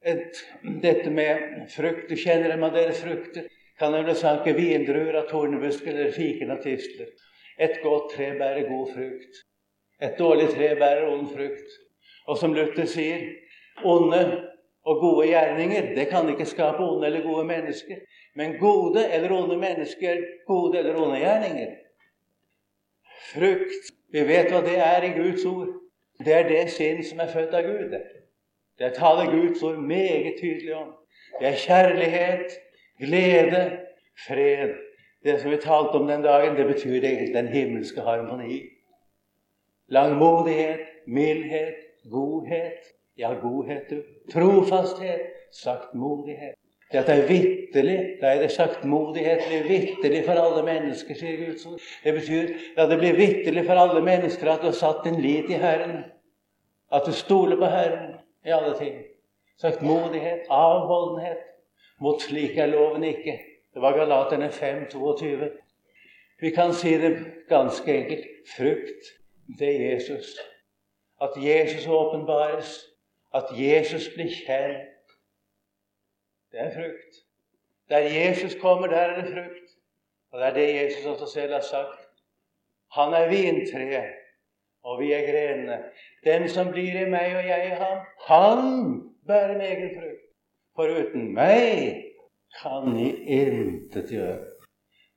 et, 0.03 0.39
dette 0.83 1.11
med 1.11 1.69
frukt. 1.71 2.09
Du 2.09 2.19
kjenner 2.19 2.51
dem 2.51 2.65
av 2.67 2.75
deres 2.75 2.99
frukter. 3.03 3.47
Kan 3.79 3.95
nemlig 3.95 4.17
sanke 4.19 4.53
vindruer 4.57 5.15
av 5.21 5.29
tornebusker 5.31 5.93
eller 5.93 6.11
fiken 6.13 6.51
av 6.53 6.61
tistler. 6.63 7.09
Et 7.57 7.79
godt 7.83 8.11
tre 8.15 8.33
bærer 8.39 8.67
god 8.67 8.91
frukt. 8.93 9.43
Et 10.03 10.17
dårlig 10.19 10.49
tre 10.51 10.73
bærer 10.79 11.07
ond 11.09 11.29
frukt. 11.31 11.77
Og 12.27 12.37
som 12.39 12.53
Luther 12.55 12.87
sier, 12.89 13.23
onde 13.83 14.19
og 14.83 14.99
gode 14.99 15.29
gjerninger 15.29 15.93
det 15.95 16.09
kan 16.11 16.27
ikke 16.29 16.47
skape 16.47 16.83
onde 16.83 17.07
eller 17.07 17.23
gode 17.23 17.45
mennesker. 17.47 18.03
Men 18.35 18.57
gode 18.59 19.05
eller 19.07 19.31
onde 19.31 19.57
mennesker, 19.57 20.19
gode 20.47 20.79
eller 20.79 20.99
onde 20.99 21.21
gjerninger. 21.23 21.75
Frukt 23.31 23.93
Vi 24.13 24.21
vet 24.27 24.51
hva 24.51 24.59
det 24.61 24.75
er 24.77 25.05
i 25.07 25.15
Guds 25.15 25.45
ord. 25.49 25.71
Det 26.25 26.33
er 26.33 26.47
det 26.49 26.63
sinn 26.71 27.03
som 27.05 27.19
er 27.19 27.31
født 27.33 27.53
av 27.53 27.67
Gud. 27.67 27.95
Det 28.79 28.93
taler 28.97 29.31
Guds 29.31 29.63
ord 29.63 29.77
meget 29.77 30.35
tydelig 30.41 30.75
om. 30.75 30.93
Det 31.39 31.47
er 31.47 31.59
kjærlighet, 31.65 32.57
glede, 32.99 33.63
fred. 34.27 34.73
Det 35.23 35.39
som 35.41 35.51
vi 35.51 35.57
talte 35.57 35.99
om 35.99 36.07
den 36.07 36.23
dagen, 36.23 36.55
det 36.57 36.67
betyr 36.67 37.03
egentlig 37.03 37.33
den 37.33 37.47
himmelske 37.47 38.01
harmoni. 38.01 38.61
Langmodighet, 39.87 40.79
mildhet, 41.07 41.75
godhet. 42.11 42.79
Ja, 43.17 43.33
godhet, 43.41 43.89
du. 43.89 44.01
Trofasthet, 44.31 45.21
saktmodighet. 45.51 46.55
Det 46.91 46.99
at 46.99 47.07
det 47.07 47.15
er 47.23 47.27
vitterlig, 47.27 47.99
da 48.21 48.27
er 48.27 48.41
det 48.41 48.51
saktmodighet 48.51 49.39
blir 49.47 49.63
vitterlig 49.67 50.25
for 50.25 50.37
alle 50.37 50.61
mennesker, 50.65 51.17
sier 51.17 51.39
Guds 51.45 51.65
ord. 51.65 51.79
Det 52.03 52.13
betyr 52.13 52.51
at 52.77 52.89
det 52.89 52.97
blir 53.01 53.15
vitterlig 53.17 53.63
for 53.65 53.81
alle 53.81 54.01
mennesker 54.05 54.51
at 54.51 54.61
du 54.61 54.69
har 54.69 54.77
satt 54.77 55.01
din 55.05 55.17
lit 55.21 55.49
i 55.49 55.57
Herren. 55.57 56.03
At 56.93 57.05
du 57.05 57.11
stoler 57.11 57.57
på 57.57 57.65
Herren 57.65 58.15
i 58.45 58.49
alle 58.49 58.77
ting. 58.77 59.03
Saktmodighet, 59.61 60.45
avholdenhet. 60.49 61.37
Mot 61.99 62.21
slik 62.21 62.57
er 62.57 62.65
loven 62.65 63.03
ikke. 63.03 63.39
Det 63.73 63.81
var 63.81 63.97
Galaterne 63.97 64.51
5, 64.51 64.89
22. 64.91 65.51
Vi 66.39 66.49
kan 66.49 66.73
si 66.73 66.97
det 66.97 67.17
ganske 67.49 67.93
enkelt 67.97 68.25
frukt, 68.57 69.05
det 69.59 69.69
er 69.75 69.93
Jesus. 69.93 70.25
At 71.21 71.29
Jesus 71.37 71.87
åpenbares, 71.87 72.85
at 73.33 73.45
Jesus 73.51 74.09
blir 74.15 74.29
kjent. 74.45 75.13
Det 76.51 76.59
er 76.59 76.73
frukt. 76.75 77.23
Der 77.89 77.97
Jesus 77.97 78.55
kommer, 78.61 78.87
der 78.87 78.97
er 78.97 79.21
det 79.21 79.33
frukt. 79.33 79.69
Og 80.31 80.39
det 80.39 80.47
er 80.47 80.53
det 80.53 80.83
Jesus 80.83 81.05
også 81.05 81.33
selv 81.33 81.53
har 81.53 81.61
sagt. 81.61 82.09
Han 82.91 83.13
er 83.13 83.29
vintreet, 83.29 84.13
og 84.83 84.99
vi 84.99 85.11
er 85.13 85.25
grenene. 85.31 85.77
Den 86.23 86.49
som 86.49 86.71
blir 86.71 86.97
i 87.01 87.09
meg 87.09 87.35
og 87.37 87.47
jeg 87.47 87.69
i 87.71 87.77
ham, 87.81 88.01
han 88.27 88.63
bærer 89.27 89.57
meget 89.57 89.95
frukt. 89.97 90.23
For 90.75 90.89
uten 90.89 91.33
meg 91.33 92.03
kan 92.61 92.97
I 92.99 93.09
intet 93.39 94.09
gjøre. 94.09 94.39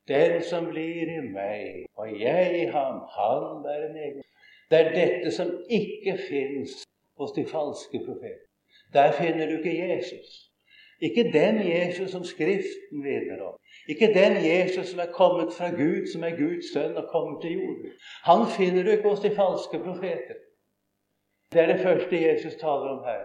Den 0.08 0.42
som 0.42 0.68
blir 0.70 1.08
i 1.10 1.20
meg, 1.34 1.86
og 1.96 2.20
jeg 2.20 2.62
i 2.62 2.66
ham, 2.70 3.00
han 3.16 3.62
bærer 3.64 3.92
meget. 3.92 4.22
Det 4.70 4.80
er 4.80 4.92
dette 4.94 5.30
som 5.30 5.50
ikke 5.70 6.18
fins 6.28 6.84
hos 7.18 7.32
de 7.32 7.46
falske 7.46 7.98
profeter. 8.06 8.46
Der 8.92 9.12
finner 9.12 9.46
du 9.46 9.56
ikke 9.56 9.94
Jesus. 9.94 10.45
Ikke 11.02 11.30
den 11.32 11.60
Jesus 11.68 12.10
som 12.10 12.24
Skriften 12.24 13.04
vinner 13.04 13.42
om. 13.42 13.58
Ikke 13.88 14.06
den 14.14 14.36
Jesus 14.44 14.86
som 14.88 15.00
er 15.00 15.12
kommet 15.12 15.52
fra 15.52 15.68
Gud, 15.70 16.06
som 16.12 16.24
er 16.24 16.36
Guds 16.38 16.72
sønn 16.72 16.96
og 16.96 17.08
kommet 17.12 17.42
til 17.42 17.52
jorden. 17.52 17.92
Han 18.24 18.46
finner 18.56 18.82
du 18.82 18.90
ikke 18.90 19.08
hos 19.08 19.20
de 19.20 19.30
falske 19.36 19.78
profeter. 19.78 20.38
Det 21.52 21.60
er 21.62 21.66
det 21.72 21.80
første 21.80 22.22
Jesus 22.28 22.54
taler 22.54 22.88
om 22.96 23.02
her. 23.04 23.24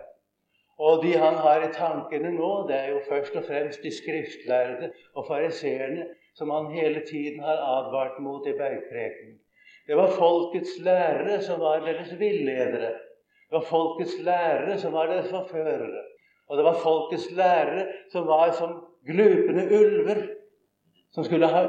Og 0.80 1.04
de 1.04 1.12
han 1.14 1.38
har 1.46 1.64
i 1.64 1.74
tankene 1.74 2.32
nå, 2.36 2.52
det 2.68 2.76
er 2.76 2.90
jo 2.90 3.00
først 3.10 3.36
og 3.36 3.44
fremst 3.48 3.84
de 3.84 3.92
skriftlærde 3.98 4.92
og 5.16 5.28
fariseerne 5.28 6.06
som 6.36 6.50
han 6.50 6.72
hele 6.76 7.02
tiden 7.12 7.40
har 7.40 7.58
advart 7.78 8.20
mot 8.20 8.48
i 8.48 8.54
bergprekenen. 8.62 9.38
Det 9.88 9.98
var 9.98 10.12
folkets 10.12 10.80
lærere 10.80 11.42
som 11.42 11.60
var 11.60 11.86
deres 11.86 12.20
villedere. 12.20 12.94
Det 13.50 13.58
var 13.58 13.66
folkets 13.70 14.16
lærere 14.24 14.78
som 14.80 14.94
var 14.94 15.06
deres 15.06 15.30
forførere. 15.30 16.04
Og 16.52 16.58
det 16.58 16.66
var 16.68 16.82
folkets 16.84 17.30
lærere 17.32 17.86
som 18.12 18.28
var 18.28 18.52
som 18.52 18.74
glupende 19.08 19.64
ulver, 19.72 20.26
som 21.16 21.24
skulle, 21.24 21.48
ha, 21.48 21.62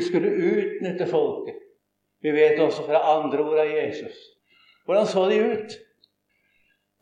skulle 0.00 0.30
utnytte 0.32 1.06
folket. 1.06 1.58
Vi 2.24 2.32
vet 2.32 2.60
også 2.60 2.86
fra 2.86 3.02
andre 3.18 3.44
ord 3.44 3.58
av 3.58 3.68
Jesus. 3.68 4.16
Hvordan 4.84 5.06
så 5.06 5.26
de 5.28 5.42
ut? 5.52 5.76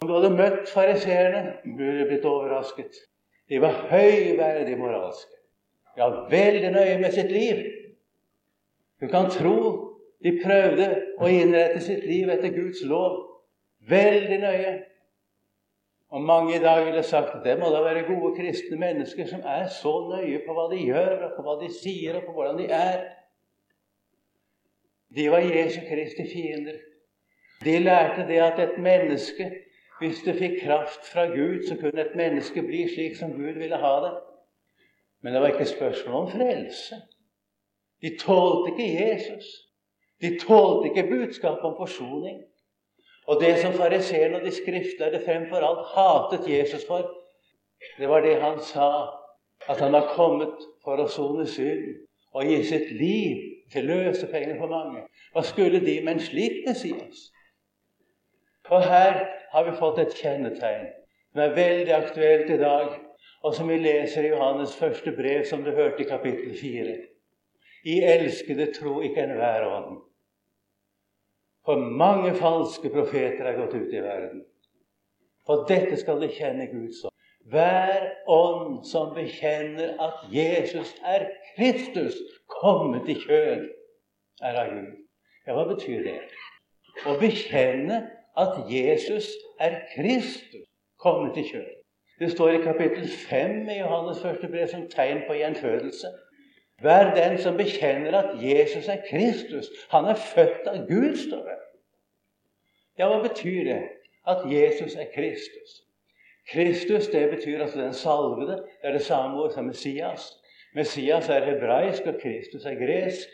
Om 0.03 0.09
du 0.09 0.15
hadde 0.17 0.35
møtt 0.35 0.71
fariseerne, 0.71 1.45
burde 1.77 2.01
du 2.01 2.09
blitt 2.11 2.27
overrasket. 2.27 2.99
De 3.49 3.61
var 3.63 3.85
høyverdig 3.91 4.75
moralske. 4.79 5.39
Ja, 5.97 6.09
veldig 6.31 6.71
nøye 6.75 6.99
med 6.99 7.15
sitt 7.15 7.31
liv. 7.31 7.63
Du 9.01 9.07
kan 9.09 9.31
tro 9.31 9.59
de 10.23 10.33
prøvde 10.43 10.89
å 11.23 11.31
innrette 11.31 11.83
sitt 11.85 12.03
liv 12.07 12.31
etter 12.35 12.51
Guds 12.55 12.83
lov. 12.87 13.21
Veldig 13.91 14.39
nøye. 14.43 14.73
Og 16.13 16.21
mange 16.21 16.57
i 16.57 16.61
dag 16.61 16.85
ville 16.87 17.03
sagt 17.03 17.35
at 17.35 17.45
det 17.45 17.57
må 17.59 17.71
da 17.73 17.81
være 17.81 18.05
gode 18.05 18.35
kristne 18.37 18.77
mennesker 18.77 19.27
som 19.27 19.41
er 19.49 19.65
så 19.73 19.93
nøye 20.11 20.43
på 20.45 20.55
hva 20.57 20.69
de 20.69 20.81
gjør, 20.85 21.13
og 21.27 21.37
på 21.37 21.45
hva 21.47 21.57
de 21.63 21.71
sier, 21.73 22.19
og 22.19 22.27
på 22.27 22.35
hvordan 22.37 22.59
de 22.61 22.67
er. 22.69 23.07
De 25.17 25.31
var 25.33 25.45
Jesu 25.45 25.81
Kristi 25.89 26.29
fiender. 26.29 26.77
De 27.65 27.79
lærte 27.79 28.27
det 28.29 28.41
at 28.45 28.61
et 28.61 28.79
menneske 28.83 29.49
hvis 30.03 30.23
det 30.27 30.35
fikk 30.35 30.61
kraft 30.65 31.07
fra 31.13 31.29
Gud, 31.31 31.63
så 31.69 31.77
kunne 31.81 32.01
et 32.03 32.17
menneske 32.19 32.63
bli 32.63 32.89
slik 32.91 33.17
som 33.17 33.33
Gud 33.37 33.59
ville 33.61 33.79
ha 33.79 33.93
det. 34.05 34.13
Men 35.23 35.33
det 35.33 35.43
var 35.43 35.53
ikke 35.53 35.71
spørsmål 35.71 36.15
om 36.15 36.31
frelse. 36.31 36.97
De 38.03 38.11
tålte 38.19 38.73
ikke 38.73 38.89
Jesus. 38.99 39.47
De 40.21 40.39
tålte 40.39 40.91
ikke 40.91 41.09
budskapet 41.11 41.69
om 41.71 41.77
forsoning. 41.79 42.43
Og 43.27 43.41
det 43.41 43.59
som 43.59 43.73
fariseerne 43.73 44.41
og 44.41 44.47
de 44.47 44.51
skriftlærde 44.55 45.23
fremfor 45.25 45.63
alt 45.67 45.85
hatet 45.95 46.49
Jesus 46.51 46.87
for, 46.87 47.07
det 47.99 48.09
var 48.09 48.21
det 48.21 48.41
han 48.43 48.61
sa, 48.61 48.89
at 49.69 49.81
han 49.81 49.93
var 49.93 50.11
kommet 50.17 50.67
for 50.85 50.99
å 50.99 51.09
sone 51.11 51.47
synd 51.47 51.85
og 52.35 52.49
gi 52.49 52.63
sitt 52.67 52.91
liv 52.99 53.43
til 53.73 53.87
løsepenger 53.87 54.59
for 54.59 54.73
mange. 54.73 55.05
Hva 55.33 55.45
skulle 55.47 55.81
de 55.85 56.01
med 56.01 56.17
en 56.17 56.25
slik 56.25 56.65
Messias? 56.67 57.29
Og 58.71 58.83
her 58.83 59.23
har 59.53 59.65
vi 59.69 59.79
fått 59.79 60.01
et 60.03 60.15
kjennetegn 60.17 60.91
som 61.33 61.41
er 61.45 61.57
veldig 61.57 61.95
aktuelt 61.97 62.51
i 62.51 62.59
dag, 62.61 62.93
og 63.43 63.55
som 63.55 63.69
vi 63.69 63.79
leser 63.81 64.27
i 64.27 64.33
Johannes 64.33 64.75
første 64.77 65.13
brev, 65.17 65.45
som 65.49 65.65
du 65.65 65.71
hørte 65.71 66.05
i 66.05 66.09
kapittel 66.09 66.55
4. 66.59 66.97
I 67.85 67.99
elskede 68.07 68.69
tro 68.77 69.01
ikke 69.03 69.25
enhver 69.25 69.67
ånd. 69.67 70.01
For 71.67 71.77
mange 71.77 72.35
falske 72.35 72.91
profeter 72.91 73.47
er 73.47 73.59
gått 73.59 73.75
ut 73.75 73.95
i 73.95 74.03
verden. 74.03 74.43
For 75.47 75.67
dette 75.69 75.97
skal 76.01 76.23
de 76.23 76.31
kjenne 76.33 76.67
Gud 76.71 76.91
som. 76.99 77.13
Hver 77.51 78.05
ånd 78.31 78.85
som 78.87 79.15
bekjenner 79.15 79.97
at 80.03 80.27
Jesus 80.31 80.95
er 81.03 81.27
Kristus, 81.57 82.15
kommet 82.51 83.09
i 83.11 83.17
kjød, 83.19 83.65
er 84.43 84.59
av 84.59 84.75
Gud. 84.75 84.99
Ja, 85.47 85.57
hva 85.57 85.65
betyr 85.73 86.05
det? 86.07 86.19
Å 87.07 87.17
bekjenne 87.19 87.99
at 88.39 88.59
Jesus 88.71 89.31
er 89.61 89.81
Kristus 89.95 90.69
kommet 91.03 91.39
i 91.39 91.47
kjød. 91.49 91.71
Det 92.23 92.31
står 92.31 92.55
i 92.55 92.63
kapittel 92.63 93.09
5 93.09 93.57
i 93.73 93.81
Johannes 93.81 94.23
første 94.23 94.51
brev 94.51 94.69
som 94.71 94.87
tegn 94.91 95.25
på 95.27 95.35
gjenfødelse. 95.41 96.13
Vær 96.83 97.15
den 97.15 97.39
som 97.39 97.57
bekjenner 97.57 98.17
at 98.19 98.43
Jesus 98.43 98.89
er 98.89 99.03
Kristus. 99.11 99.69
Han 99.91 100.05
er 100.05 100.15
født 100.15 100.67
av 100.67 100.87
Gud, 100.89 101.17
står 101.17 101.45
det. 101.47 101.59
Ja, 102.99 103.09
hva 103.09 103.23
betyr 103.23 103.65
det? 103.65 103.81
At 104.29 104.45
Jesus 104.51 104.95
er 104.95 105.09
Kristus. 105.15 105.83
Kristus 106.53 107.07
det 107.09 107.31
betyr 107.31 107.63
altså 107.63 107.81
den 107.81 107.95
salvede. 107.95 108.57
Det 108.57 108.91
er 108.91 108.93
det 108.93 109.03
samme 109.03 109.43
ord 109.43 109.51
som 109.51 109.65
Messias. 109.65 110.33
Messias 110.75 111.29
er 111.29 111.45
hebraisk, 111.45 112.07
og 112.07 112.15
Kristus 112.23 112.65
er 112.65 112.75
gresk. 112.75 113.29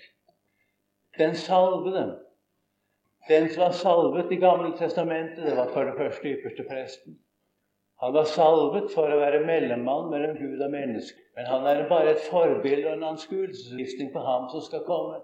Den 1.19 1.35
salvede. 1.35 2.19
Den 3.29 3.49
som 3.51 3.63
var 3.63 3.71
salvet 3.71 4.33
i 4.33 4.37
Gamle 4.37 4.77
testamentet, 4.79 5.47
det 5.47 5.57
var 5.57 5.73
for 5.73 5.85
det 5.85 5.95
første 5.97 6.29
ypperste 6.29 6.65
presten. 6.69 7.19
Han 8.01 8.15
var 8.15 8.29
salvet 8.31 8.93
for 8.95 9.11
å 9.11 9.19
være 9.19 9.41
mellommann 9.47 10.11
mellom 10.13 10.37
Gud 10.39 10.61
og 10.63 10.71
menneske. 10.71 11.19
Men 11.37 11.49
han 11.51 11.67
er 11.67 11.89
bare 11.91 12.13
et 12.15 12.27
forbilde 12.31 12.87
og 12.87 12.99
en 12.99 13.09
anskuelsesvisning 13.13 14.13
på 14.15 14.23
ham 14.23 14.47
som 14.53 14.63
skal 14.63 14.85
komme. 14.87 15.19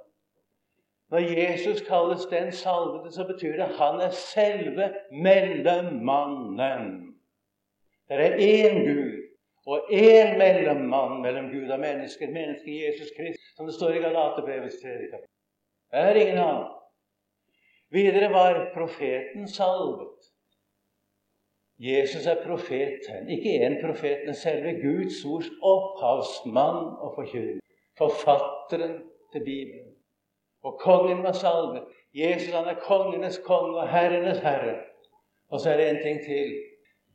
Når 1.14 1.28
Jesus 1.38 1.83
kalles 1.87 2.25
den 2.31 2.52
salvede, 2.52 3.12
så 3.12 3.26
betyr 3.28 3.52
det 3.52 3.69
at 3.69 3.76
han 3.78 4.00
er 4.00 4.16
selve 4.19 4.88
mellommannen. 5.12 6.88
Det 8.09 8.21
er 8.21 8.40
én 8.43 8.81
Gud 8.88 9.21
og 9.66 9.93
én 9.93 10.35
mellommann 10.38 11.23
mellom 11.23 11.50
Gud 11.52 11.71
og 11.71 11.81
menneske, 11.81 12.26
mennesket 12.26 12.88
Jesus 12.88 13.14
Kristus, 13.16 13.54
som 13.57 13.66
det 13.66 13.75
står 13.75 13.95
i 13.95 14.02
Galaterbrevets 14.02 14.81
tredje 14.83 15.11
kapittel. 15.12 15.31
Det 15.90 16.00
er 16.00 16.21
ingen 16.21 16.38
annen. 16.38 16.69
Videre 17.95 18.33
var 18.33 18.59
profeten 18.75 19.49
salvet. 19.49 20.13
Jesus 21.78 22.26
er 22.26 22.45
profeten. 22.47 23.28
Ikke 23.28 23.66
én 23.66 23.81
profet, 23.87 24.19
men 24.26 24.35
selve 24.35 24.73
Guds 24.73 25.25
ords 25.25 25.50
opphavsmann 25.62 26.97
og 27.04 27.12
forkynner. 27.14 27.61
Forfatteren 27.99 29.02
til 29.33 29.45
Bibelen. 29.45 29.90
Og 30.62 30.78
kongen 30.81 31.23
var 31.23 31.33
salvet. 31.33 31.83
Jesus 32.14 32.54
han 32.54 32.64
er 32.64 32.81
kongenes 32.81 33.38
konge 33.38 33.76
og 33.76 33.88
herrenes 33.88 34.38
herre. 34.38 34.76
Og 35.49 35.61
så 35.61 35.71
er 35.71 35.76
det 35.76 35.90
en 35.90 36.02
ting 36.02 36.21
til. 36.25 36.54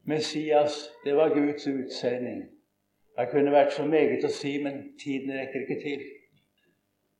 Messias, 0.03 0.89
det 1.05 1.15
var 1.15 1.29
Guds 1.29 1.67
utsending. 1.67 2.43
Det 3.19 3.27
kunne 3.31 3.51
vært 3.51 3.73
så 3.73 3.85
meget 3.85 4.23
å 4.23 4.31
si, 4.31 4.55
men 4.63 4.77
tiden 5.03 5.33
rekker 5.35 5.65
ikke 5.65 5.81
til. 5.83 6.05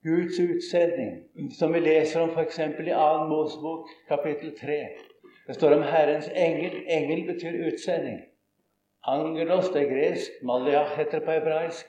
Guds 0.08 0.40
utsending, 0.40 1.52
som 1.60 1.74
vi 1.74 1.80
leser 1.84 2.22
om 2.22 2.32
f.eks. 2.32 2.60
i 2.60 2.88
2. 2.88 3.26
Mosebok 3.28 3.90
kapittel 4.08 4.54
3. 4.60 4.78
Det 5.50 5.56
står 5.56 5.72
om 5.72 5.84
Herrens 5.84 6.28
engel. 6.30 6.84
Engel 6.88 7.24
betyr 7.26 7.56
utsending. 7.68 8.20
Angelos, 9.04 9.72
det 9.74 9.82
er 9.82 9.88
gresk. 9.90 10.32
Maliach 10.46 10.92
heter 10.98 11.18
det 11.18 11.26
på 11.26 11.32
hebraisk. 11.32 11.88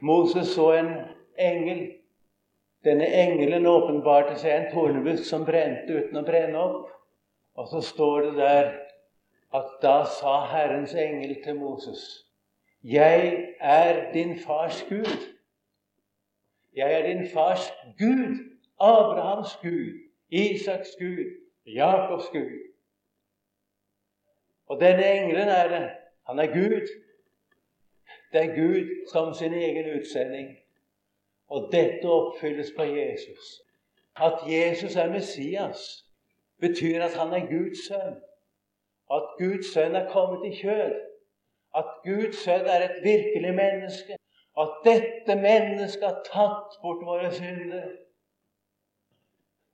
Moses 0.00 0.52
så 0.54 0.68
en 0.72 0.92
engel. 1.38 1.80
Denne 2.84 3.08
engelen 3.24 3.66
åpenbarte 3.66 4.36
seg 4.38 4.54
en 4.54 4.68
tornebusk 4.70 5.26
som 5.26 5.42
brente 5.48 5.98
uten 5.98 6.20
å 6.20 6.22
brenne 6.22 6.62
opp. 6.62 6.94
Og 7.58 7.66
så 7.72 7.82
står 7.88 8.28
det 8.28 8.32
der 8.38 8.70
at 9.58 9.74
da 9.82 9.96
sa 10.20 10.36
Herrens 10.52 10.94
engel 10.94 11.40
til 11.42 11.58
Moses 11.58 12.06
Jeg 12.86 13.34
er 13.58 14.12
din 14.14 14.38
fars 14.46 14.84
Gud. 14.88 15.28
Jeg 16.76 17.00
er 17.00 17.06
din 17.10 17.26
fars 17.34 17.66
Gud. 17.98 18.38
Abrahams 18.78 19.58
Gud. 19.58 20.04
Isaks 20.30 20.94
Gud. 21.02 21.39
Jakobs 21.74 22.28
Gud. 22.32 22.70
Og 24.66 24.80
denne 24.80 25.12
engelen 25.12 25.48
er 25.48 25.68
det. 25.68 25.90
Han 26.26 26.38
er 26.38 26.46
Gud. 26.46 26.86
Det 28.32 28.40
er 28.40 28.54
Gud 28.54 29.10
som 29.12 29.34
sin 29.34 29.54
egen 29.54 30.00
utsending. 30.00 30.58
Og 31.48 31.68
dette 31.72 32.06
oppfylles 32.06 32.72
på 32.76 32.82
Jesus. 32.82 33.62
At 34.16 34.38
Jesus 34.46 34.96
er 34.96 35.10
Messias, 35.10 36.04
betyr 36.60 37.02
at 37.02 37.14
han 37.14 37.32
er 37.42 37.46
Guds 37.46 37.86
sønn. 37.88 38.16
At 39.10 39.22
Guds 39.38 39.72
sønn 39.72 39.94
er 39.94 40.10
kommet 40.12 40.52
i 40.52 40.54
kjød. 40.62 40.94
At 41.76 41.84
Guds 42.04 42.44
sønn 42.44 42.66
er 42.66 42.84
et 42.84 43.02
virkelig 43.02 43.54
menneske. 43.54 44.16
At 44.58 44.70
dette 44.84 45.42
mennesket 45.42 46.04
har 46.04 46.22
tatt 46.26 46.78
bort 46.82 47.06
våre 47.06 47.32
synder. 47.34 47.88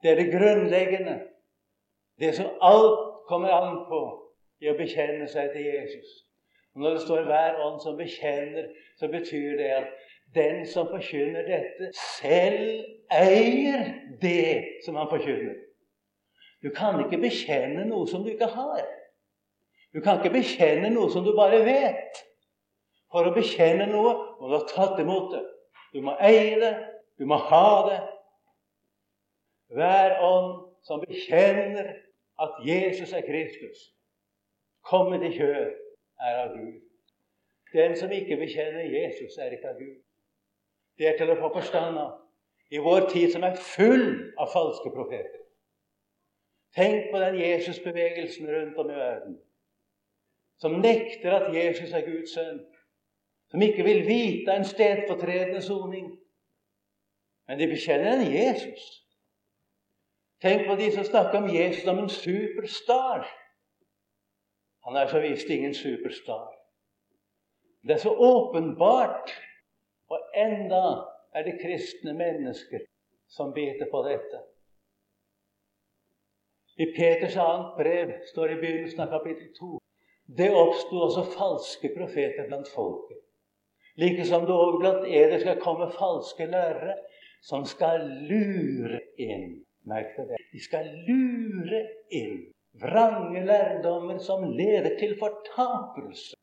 Det 0.03 0.11
er 0.11 0.15
det 0.15 0.33
grunnleggende. 0.33 1.21
Det 2.19 2.35
som 2.35 2.47
alt 2.61 2.99
kommer 3.29 3.53
an 3.53 3.83
på 3.89 4.01
i 4.61 4.71
å 4.71 4.77
bekjenne 4.79 5.29
seg 5.29 5.51
til 5.53 5.67
Jesus. 5.69 6.13
Og 6.75 6.83
Når 6.83 6.91
det 6.91 7.01
står 7.01 7.23
'hver 7.23 7.61
ånd 7.65 7.81
som 7.81 7.97
bekjenner', 7.97 8.69
så 8.99 9.09
betyr 9.09 9.57
det 9.57 9.71
at 9.81 9.89
den 10.35 10.67
som 10.67 10.89
forkynner 10.89 11.43
dette, 11.43 11.93
selv 12.21 12.85
eier 13.13 13.95
det 14.23 14.65
som 14.85 14.95
han 14.95 15.09
forkynner. 15.11 15.55
Du 16.63 16.71
kan 16.71 17.01
ikke 17.05 17.21
bekjenne 17.23 17.85
noe 17.89 18.09
som 18.09 18.25
du 18.25 18.31
ikke 18.31 18.47
har. 18.47 18.85
Du 19.95 20.01
kan 20.01 20.19
ikke 20.19 20.35
bekjenne 20.35 20.91
noe 20.91 21.11
som 21.11 21.25
du 21.25 21.33
bare 21.37 21.65
vet. 21.65 22.23
For 23.13 23.29
å 23.29 23.35
bekjenne 23.35 23.87
noe 23.87 24.15
må 24.41 24.49
du 24.49 24.57
ha 24.59 24.65
tatt 24.69 24.99
imot 25.01 25.31
det. 25.33 25.45
Du 25.95 26.01
må 26.05 26.17
eie 26.21 26.59
det, 26.61 26.75
du 27.19 27.25
må 27.25 27.37
ha 27.37 27.69
det. 27.89 28.01
Hver 29.77 30.19
ånd 30.21 30.51
som 30.87 31.01
bekjenner 31.01 31.95
at 32.43 32.53
Jesus 32.67 33.13
er 33.13 33.25
Kristus, 33.27 33.79
kommet 34.85 35.23
i 35.23 35.33
kjød, 35.39 35.73
er 36.21 36.43
av 36.43 36.53
Gud. 36.57 36.81
Den 37.73 37.97
som 37.97 38.11
ikke 38.11 38.37
bekjenner 38.37 38.85
Jesus, 38.85 39.37
er 39.39 39.51
ikke 39.51 39.69
av 39.69 39.81
Gud. 39.81 39.97
Det 40.99 41.09
er 41.09 41.19
til 41.19 41.31
å 41.33 41.41
få 41.41 41.51
forstand 41.59 41.99
av 41.99 42.15
i 42.71 42.79
vår 42.83 43.09
tid 43.11 43.33
som 43.33 43.45
er 43.47 43.59
full 43.61 44.07
av 44.39 44.51
falske 44.53 44.91
profeter. 44.95 45.43
Tenk 46.77 47.11
på 47.13 47.21
den 47.21 47.39
Jesusbevegelsen 47.41 48.49
rundt 48.51 48.79
om 48.79 48.91
i 48.91 48.97
verden 48.97 49.37
som 50.59 50.79
nekter 50.81 51.35
at 51.37 51.55
Jesus 51.55 51.93
er 51.93 52.05
Guds 52.07 52.33
sønn, 52.35 52.61
som 53.51 53.63
ikke 53.63 53.85
vil 53.85 54.07
vite 54.07 54.53
en 54.53 54.65
stedfortredende 54.65 55.61
soning. 55.63 56.09
Men 57.49 57.61
de 57.61 57.69
bekjenner 57.71 58.17
en 58.17 58.33
Jesus. 58.33 58.87
Tenk 60.43 60.67
på 60.67 60.75
de 60.77 60.91
som 60.93 61.05
snakker 61.05 61.39
om 61.39 61.49
Jesus 61.49 61.85
som 61.85 61.99
en 61.99 62.09
superstar. 62.09 63.27
Han 64.85 64.97
er 64.97 65.07
så 65.07 65.21
visst 65.21 65.49
ingen 65.51 65.75
superstar. 65.75 66.53
Det 67.83 67.95
er 67.95 68.03
så 68.03 68.11
åpenbart, 68.11 69.33
og 70.11 70.19
enda 70.37 70.83
er 71.35 71.43
det 71.47 71.59
kristne 71.63 72.15
mennesker 72.15 72.85
som 73.29 73.53
biter 73.53 73.89
på 73.91 74.03
dette. 74.07 74.43
I 76.77 76.87
Peters 76.97 77.37
annet 77.37 77.77
brev 77.79 78.13
står 78.31 78.49
det 78.49 78.57
i 78.57 78.61
begynnelsen 78.61 79.01
av 79.01 79.13
kapittel 79.19 79.49
2 79.59 79.77
det 80.39 80.49
oppsto 80.51 80.99
også 81.07 81.23
falske 81.37 81.93
profeter 81.95 82.49
blant 82.49 82.69
folket. 82.69 83.23
Like 83.97 84.25
som 84.29 84.45
det 84.45 84.55
òg 84.55 84.81
blant 84.81 85.07
eder 85.07 85.39
skal 85.41 85.61
komme 85.63 85.87
falske 85.95 86.47
lærere 86.51 86.97
som 87.43 87.65
skal 87.65 88.05
lure 88.29 89.01
inn. 89.23 89.66
Merk 89.87 90.17
deg 90.17 90.33
det. 90.33 90.41
De 90.53 90.63
skal 90.63 90.89
lure 91.07 91.83
inn 92.15 92.41
vrange 92.81 93.45
lærdommer 93.47 94.19
som 94.19 94.45
leder 94.59 94.99
til 94.99 95.15
fortapelse, 95.21 96.37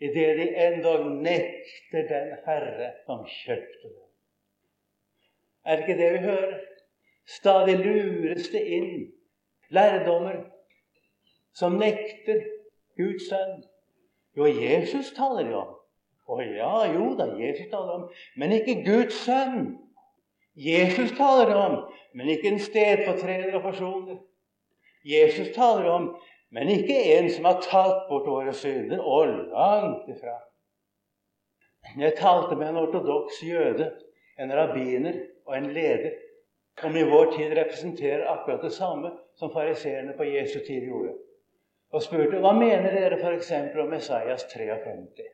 idet 0.00 0.36
de 0.40 0.48
endog 0.66 1.06
nekter 1.22 2.08
den 2.10 2.34
Herre 2.46 2.90
som 3.06 3.24
kjøpte 3.24 3.86
dem. 3.86 4.04
Er 5.64 5.76
det 5.76 5.88
ikke 5.88 6.02
det 6.02 6.12
vi 6.12 6.18
hører? 6.26 6.60
Stadig 7.28 7.78
lures 7.84 8.48
det 8.48 8.62
inn 8.76 8.92
lærdommer 9.70 10.44
som 11.52 11.76
nekter 11.80 12.40
Guds 12.96 13.28
sønn. 13.28 13.60
Jo, 14.36 14.46
Jesus 14.46 15.12
taler 15.16 15.50
jo 15.50 15.58
om. 15.60 15.74
Å 16.28 16.38
ja, 16.44 16.72
jo 16.92 17.12
da, 17.16 17.26
Jesus 17.40 17.68
taler 17.72 17.94
om, 17.98 18.08
men 18.36 18.52
ikke 18.58 18.82
Guds 18.84 19.16
sønn. 19.24 19.76
Jesus 20.58 21.12
taler 21.16 21.54
om, 21.54 21.76
men 22.14 22.32
ikke 22.32 22.50
en 22.50 22.60
stedfortreder 22.62 23.54
og 23.54 23.62
forsoner. 23.62 24.16
Jesus 25.06 25.52
taler 25.54 25.90
om, 25.90 26.08
men 26.50 26.72
ikke 26.72 26.96
en 27.14 27.30
som 27.30 27.46
har 27.46 27.60
tatt 27.62 28.08
bort 28.08 28.26
våre 28.26 28.54
synder. 28.56 28.98
Og 28.98 29.28
langt 29.52 30.08
ifra. 30.10 30.34
Jeg 31.98 32.16
talte 32.18 32.56
med 32.58 32.72
en 32.72 32.80
ortodoks 32.82 33.38
jøde, 33.46 33.92
en 34.38 34.52
rabbiner 34.54 35.22
og 35.46 35.56
en 35.56 35.70
leder, 35.72 36.18
som 36.80 36.96
i 36.96 37.06
vår 37.06 37.32
tid 37.36 37.54
representerer 37.58 38.26
akkurat 38.30 38.62
det 38.62 38.74
samme 38.74 39.14
som 39.38 39.54
fariseerne 39.54 40.12
på 40.18 40.26
Jesu 40.26 40.58
tid 40.66 40.84
gjorde 40.90 41.16
og 41.94 42.04
spurte 42.04 42.40
hva 42.42 42.52
mener 42.56 42.92
dere 42.92 43.18
f.eks. 43.18 43.52
om 43.80 43.92
Messias 43.92 44.44
53. 44.52 45.28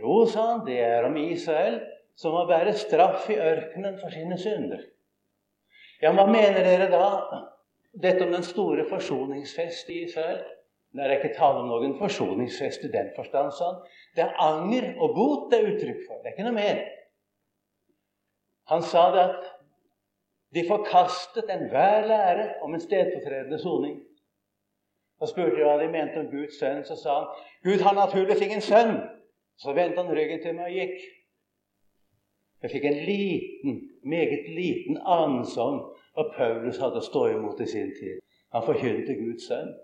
Jo, 0.00 0.24
sa 0.28 0.46
han, 0.50 0.64
det 0.66 0.80
er 0.82 1.06
om 1.06 1.16
Israel 1.20 1.78
som 2.16 2.32
må 2.32 2.44
bære 2.48 2.72
straff 2.76 3.28
i 3.30 3.38
ørkenen 3.38 3.98
for 4.00 4.12
sine 4.12 4.38
synder. 4.40 4.82
Ja, 6.02 6.12
hva 6.12 6.26
mener 6.28 6.64
dere 6.64 6.88
da? 6.92 7.08
Dette 7.96 8.26
om 8.26 8.34
den 8.34 8.44
store 8.44 8.84
forsoningsfest 8.88 9.88
i 9.92 10.02
Israel? 10.04 10.42
Det 10.96 11.04
er 11.04 11.16
ikke 11.16 11.36
tale 11.36 11.60
om 11.60 11.68
noen 11.68 11.96
forsoningsfest 11.98 12.84
i 12.88 12.92
den 12.92 13.10
forstand. 13.16 13.52
sånn. 13.52 13.80
Det 14.16 14.24
er 14.24 14.36
anger 14.40 14.94
og 14.96 15.14
bot 15.16 15.50
det 15.52 15.58
er 15.58 15.70
uttrykk 15.72 16.02
for. 16.06 16.20
Det 16.22 16.30
er 16.30 16.36
ikke 16.36 16.46
noe 16.48 16.56
mer. 16.56 16.82
Han 18.72 18.82
sa 18.82 19.10
det 19.14 19.24
at 19.24 19.50
de 20.56 20.64
forkastet 20.68 21.50
enhver 21.52 22.06
lære 22.08 22.46
om 22.64 22.74
en 22.74 22.80
stedfortredende 22.80 23.58
soning. 23.60 23.98
Da 25.20 25.28
spurte 25.28 25.64
hva 25.64 25.76
de 25.80 25.88
mente 25.92 26.20
om 26.20 26.30
Guds 26.32 26.58
sønn. 26.60 26.84
Så 26.84 26.96
sa 27.00 27.18
han 27.18 27.28
Gud 27.64 27.84
har 27.84 27.96
naturligvis 27.96 28.44
ingen 28.46 28.64
sønn. 28.64 28.96
Så 29.56 29.72
vendte 29.76 30.02
han 30.02 30.12
ryggen 30.16 30.42
til 30.42 30.56
meg 30.56 30.72
og 30.72 30.80
gikk. 30.80 31.04
Jeg 32.62 32.72
fikk 32.72 32.86
en 32.88 33.00
liten, 33.04 33.80
meget 34.02 34.48
liten 34.56 34.98
anelse 35.04 35.60
om 35.60 35.80
hva 36.16 36.24
Paulus 36.36 36.80
hadde 36.80 37.02
å 37.02 37.04
stå 37.04 37.26
imot 37.34 37.60
i 37.60 37.68
sin 37.68 37.92
tid. 37.98 38.22
Han 38.54 38.64
forkynte 38.64 39.18
Guds 39.18 39.48
sønn. 39.50 39.74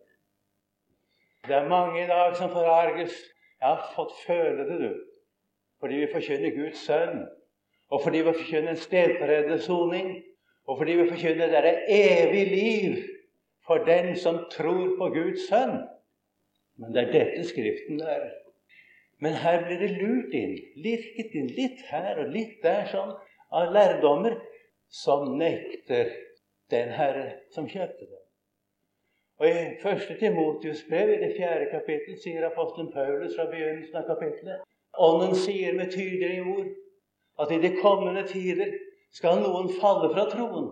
Det 1.46 1.56
er 1.58 1.68
mange 1.68 2.04
i 2.04 2.08
dag 2.08 2.36
som 2.38 2.52
forarges. 2.54 3.14
Jeg 3.60 3.68
har 3.68 3.92
fått 3.96 4.14
føle 4.26 4.64
det, 4.68 4.78
du. 4.80 4.92
Fordi 5.82 5.98
vi 6.00 6.10
forkynner 6.12 6.54
Guds 6.56 6.84
sønn, 6.86 7.24
og 7.92 8.02
fordi 8.04 8.22
vi 8.22 8.34
forkynner 8.38 8.72
en 8.72 8.80
stedforredende 8.80 9.58
soning, 9.62 10.12
og 10.66 10.78
fordi 10.78 10.94
vi 11.00 11.08
forkynner 11.10 11.50
det 11.50 11.60
er 11.60 11.80
evig 11.90 12.44
liv 12.50 13.00
for 13.66 13.82
den 13.86 14.14
som 14.16 14.44
tror 14.54 14.94
på 14.98 15.10
Guds 15.14 15.48
sønn. 15.50 15.82
Men 16.78 16.94
det 16.94 17.02
er 17.02 17.12
dette 17.12 17.44
Skriften 17.50 18.00
er. 18.00 18.30
Men 19.22 19.36
her 19.38 19.62
blir 19.66 19.78
det 19.78 19.92
lurt 20.00 20.34
inn, 20.34 20.56
lirket 20.82 21.36
inn 21.38 21.52
litt 21.54 21.84
her 21.92 22.18
og 22.24 22.32
litt 22.34 22.58
der, 22.64 22.88
sånn, 22.90 23.12
av 23.54 23.70
lærdommer 23.74 24.34
som 24.90 25.36
nekter 25.38 26.10
den 26.72 26.90
Herre 26.96 27.28
som 27.54 27.68
kjøpte 27.68 28.08
dem. 28.08 28.18
Og 29.42 29.46
I 29.46 29.62
1. 29.78 30.18
Timotius 30.18 30.82
brev, 30.88 31.14
i 31.14 31.20
det 31.22 31.32
fjerde 31.36 31.70
kapittel, 31.70 32.18
sier 32.22 32.48
apostelen 32.48 32.90
Paulus 32.94 33.36
fra 33.36 33.46
begynnelsen 33.50 34.00
av 34.02 34.10
kapittelet 34.10 34.68
Ånden 34.92 35.34
sier 35.34 35.72
med 35.72 35.90
tydelige 35.92 36.42
ord 36.42 36.66
at 37.40 37.52
i 37.54 37.58
de 37.62 37.70
kommende 37.78 38.26
tider 38.28 38.74
skal 39.16 39.40
noen 39.40 39.70
falle 39.80 40.10
fra 40.12 40.26
troen 40.28 40.68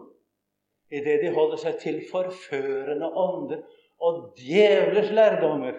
idet 0.92 1.20
de 1.22 1.30
holder 1.32 1.60
seg 1.62 1.78
til 1.80 2.00
forførende 2.10 3.08
ånder 3.08 3.62
og 4.02 4.34
djevlers 4.36 5.12
lærdommer. 5.14 5.76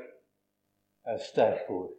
Det 1.05 1.17
er 1.17 1.25
sterke 1.25 1.75
ord. 1.75 1.91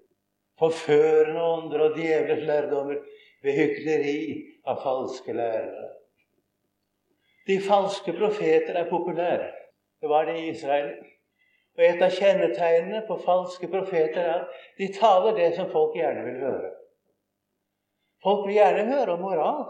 Forførende 0.62 1.42
ånder 1.42 1.80
og 1.88 1.96
djevlers 1.96 2.44
lærdommer 2.46 3.00
ved 3.42 3.56
hykleri 3.56 4.18
av 4.66 4.78
falske 4.84 5.34
lærere. 5.34 5.88
De 7.46 7.56
falske 7.60 8.12
profeter 8.14 8.78
er 8.78 8.90
populære. 8.90 9.50
Det 10.00 10.08
var 10.08 10.24
det 10.24 10.36
i 10.38 10.48
Israel. 10.50 10.92
Og 11.78 11.84
Et 11.84 12.02
av 12.02 12.10
kjennetegnene 12.14 13.02
på 13.08 13.16
falske 13.24 13.66
profeter 13.68 14.22
er 14.22 14.40
at 14.40 14.64
de 14.78 14.92
taler 14.94 15.34
det 15.34 15.54
som 15.56 15.70
folk 15.70 15.96
gjerne 15.96 16.24
vil 16.24 16.40
høre. 16.44 16.72
Folk 18.22 18.46
vil 18.46 18.54
gjerne 18.60 18.84
høre 18.92 19.16
om 19.16 19.24
moral. 19.24 19.64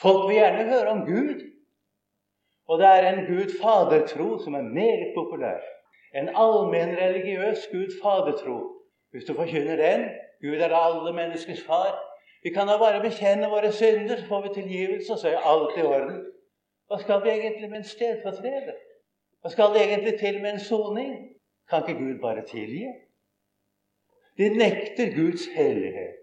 Folk 0.00 0.28
vil 0.28 0.36
gjerne 0.36 0.68
høre 0.68 0.88
om 0.88 1.04
Gud. 1.06 1.44
Og 2.68 2.78
det 2.78 2.86
er 2.86 3.06
en 3.08 3.26
Gud 3.26 3.54
fadertro 3.62 4.38
som 4.44 4.54
er 4.54 4.62
meget 4.62 5.14
populær. 5.16 5.62
En 6.14 6.28
allmenn 6.28 6.96
religiøs 6.98 7.68
Gud 7.72 7.94
fadertro. 8.02 8.77
Hvis 9.10 9.24
du 9.24 9.34
forkynner 9.34 9.76
den 9.76 10.08
Gud 10.40 10.56
er 10.56 10.74
alle 10.74 11.12
menneskers 11.12 11.62
far. 11.62 11.98
Vi 12.42 12.50
kan 12.50 12.68
da 12.68 12.76
bare 12.78 13.02
bekjenne 13.02 13.48
våre 13.50 13.72
synder, 13.72 14.16
så 14.16 14.26
får 14.26 14.42
vi 14.42 14.48
tilgivelse, 14.54 15.12
og 15.12 15.18
så 15.18 15.28
er 15.28 15.48
alt 15.52 15.78
i 15.78 15.82
orden. 15.82 16.20
Hva 16.86 17.00
skal 17.02 17.24
vi 17.24 17.30
egentlig 17.30 17.70
med 17.70 17.78
en 17.78 17.84
stedfortreder? 17.84 18.76
Hva 19.40 19.50
skal 19.50 19.74
det 19.74 19.82
egentlig 19.82 20.14
til 20.20 20.38
med 20.42 20.52
en 20.52 20.60
soning? 20.60 21.16
Kan 21.70 21.82
ikke 21.88 22.00
Gud 22.00 22.20
bare 22.22 22.46
tilgi? 22.46 22.86
De 24.38 24.48
nekter 24.48 25.14
Guds 25.16 25.46
hellighet. 25.56 26.14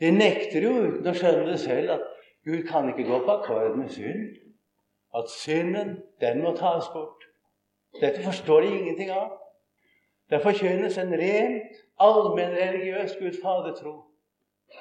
De 0.00 0.10
nekter 0.10 0.66
jo 0.66 0.72
uten 0.88 1.06
å 1.08 1.14
skjønne 1.16 1.46
det 1.52 1.60
selv 1.62 1.94
at 1.94 2.04
Gud 2.44 2.66
kan 2.68 2.90
ikke 2.90 3.06
gå 3.06 3.22
på 3.24 3.38
akkord 3.38 3.78
med 3.78 3.88
synd. 3.94 4.26
At 5.16 5.30
synden, 5.30 5.96
den 6.20 6.42
må 6.42 6.52
tas 6.58 6.90
bort. 6.92 7.22
Dette 8.00 8.22
forstår 8.26 8.66
de 8.66 8.74
ingenting 8.78 9.10
av. 9.14 9.30
Det 10.30 10.42
forkynnes 10.42 10.98
en 10.98 11.12
rent 11.20 11.82
allmennreligiøs 12.02 13.16
Gud 13.20 13.38
Fader-tro. 13.42 13.94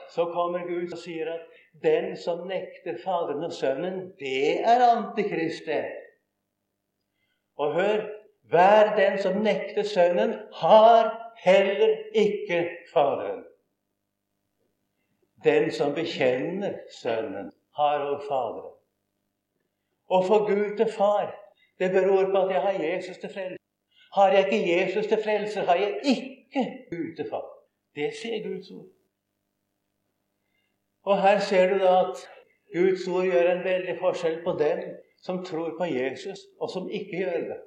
Så 0.09 0.25
kommer 0.25 0.65
Gud 0.65 0.93
og 0.93 0.97
sier 0.97 1.29
at 1.33 1.41
den 1.83 2.15
som 2.17 2.47
nekter 2.49 2.97
Faderen 3.03 3.43
og 3.45 3.53
Sønnen, 3.53 3.99
det 4.19 4.61
er 4.65 4.81
Antikristet. 4.89 5.91
Og 7.57 7.73
hør 7.73 8.07
hver 8.49 8.95
den 8.95 9.19
som 9.21 9.37
nekter 9.45 9.83
Sønnen, 9.83 10.33
har 10.53 11.33
heller 11.43 11.97
ikke 12.13 12.69
Faderen. 12.93 13.43
Den 15.43 15.71
som 15.71 15.93
bekjenner 15.93 16.79
Sønnen, 17.01 17.51
har 17.75 18.01
òg 18.07 18.25
Faderen. 18.29 18.73
Å 20.09 20.21
få 20.25 20.39
Gud 20.47 20.77
til 20.77 20.89
far, 20.93 21.33
det 21.79 21.91
beror 21.91 22.29
på 22.31 22.45
at 22.45 22.51
jeg 22.53 22.61
har 22.61 22.81
Jesus 22.83 23.17
til 23.17 23.29
frelse. 23.33 23.64
Har 24.15 24.31
jeg 24.31 24.45
ikke 24.45 24.77
Jesus 24.77 25.07
til 25.07 25.23
frelse, 25.23 25.59
har 25.59 25.75
jeg 25.75 25.99
ikke 26.03 26.47
til. 26.53 27.25
Det 27.95 28.13
sier 28.21 28.43
Guds 28.47 28.71
ord. 28.71 28.87
Og 31.03 31.21
her 31.21 31.39
ser 31.39 31.73
du 31.73 31.79
da 31.79 31.91
at 31.99 32.21
Guds 32.75 33.07
ord 33.07 33.25
gjør 33.25 33.51
en 33.51 33.63
veldig 33.63 33.97
forskjell 33.99 34.43
på 34.43 34.51
dem 34.59 34.79
som 35.25 35.45
tror 35.45 35.77
på 35.77 35.85
Jesus, 35.85 36.39
og 36.59 36.69
som 36.69 36.89
ikke 36.89 37.17
gjør 37.17 37.37
det. 37.49 37.59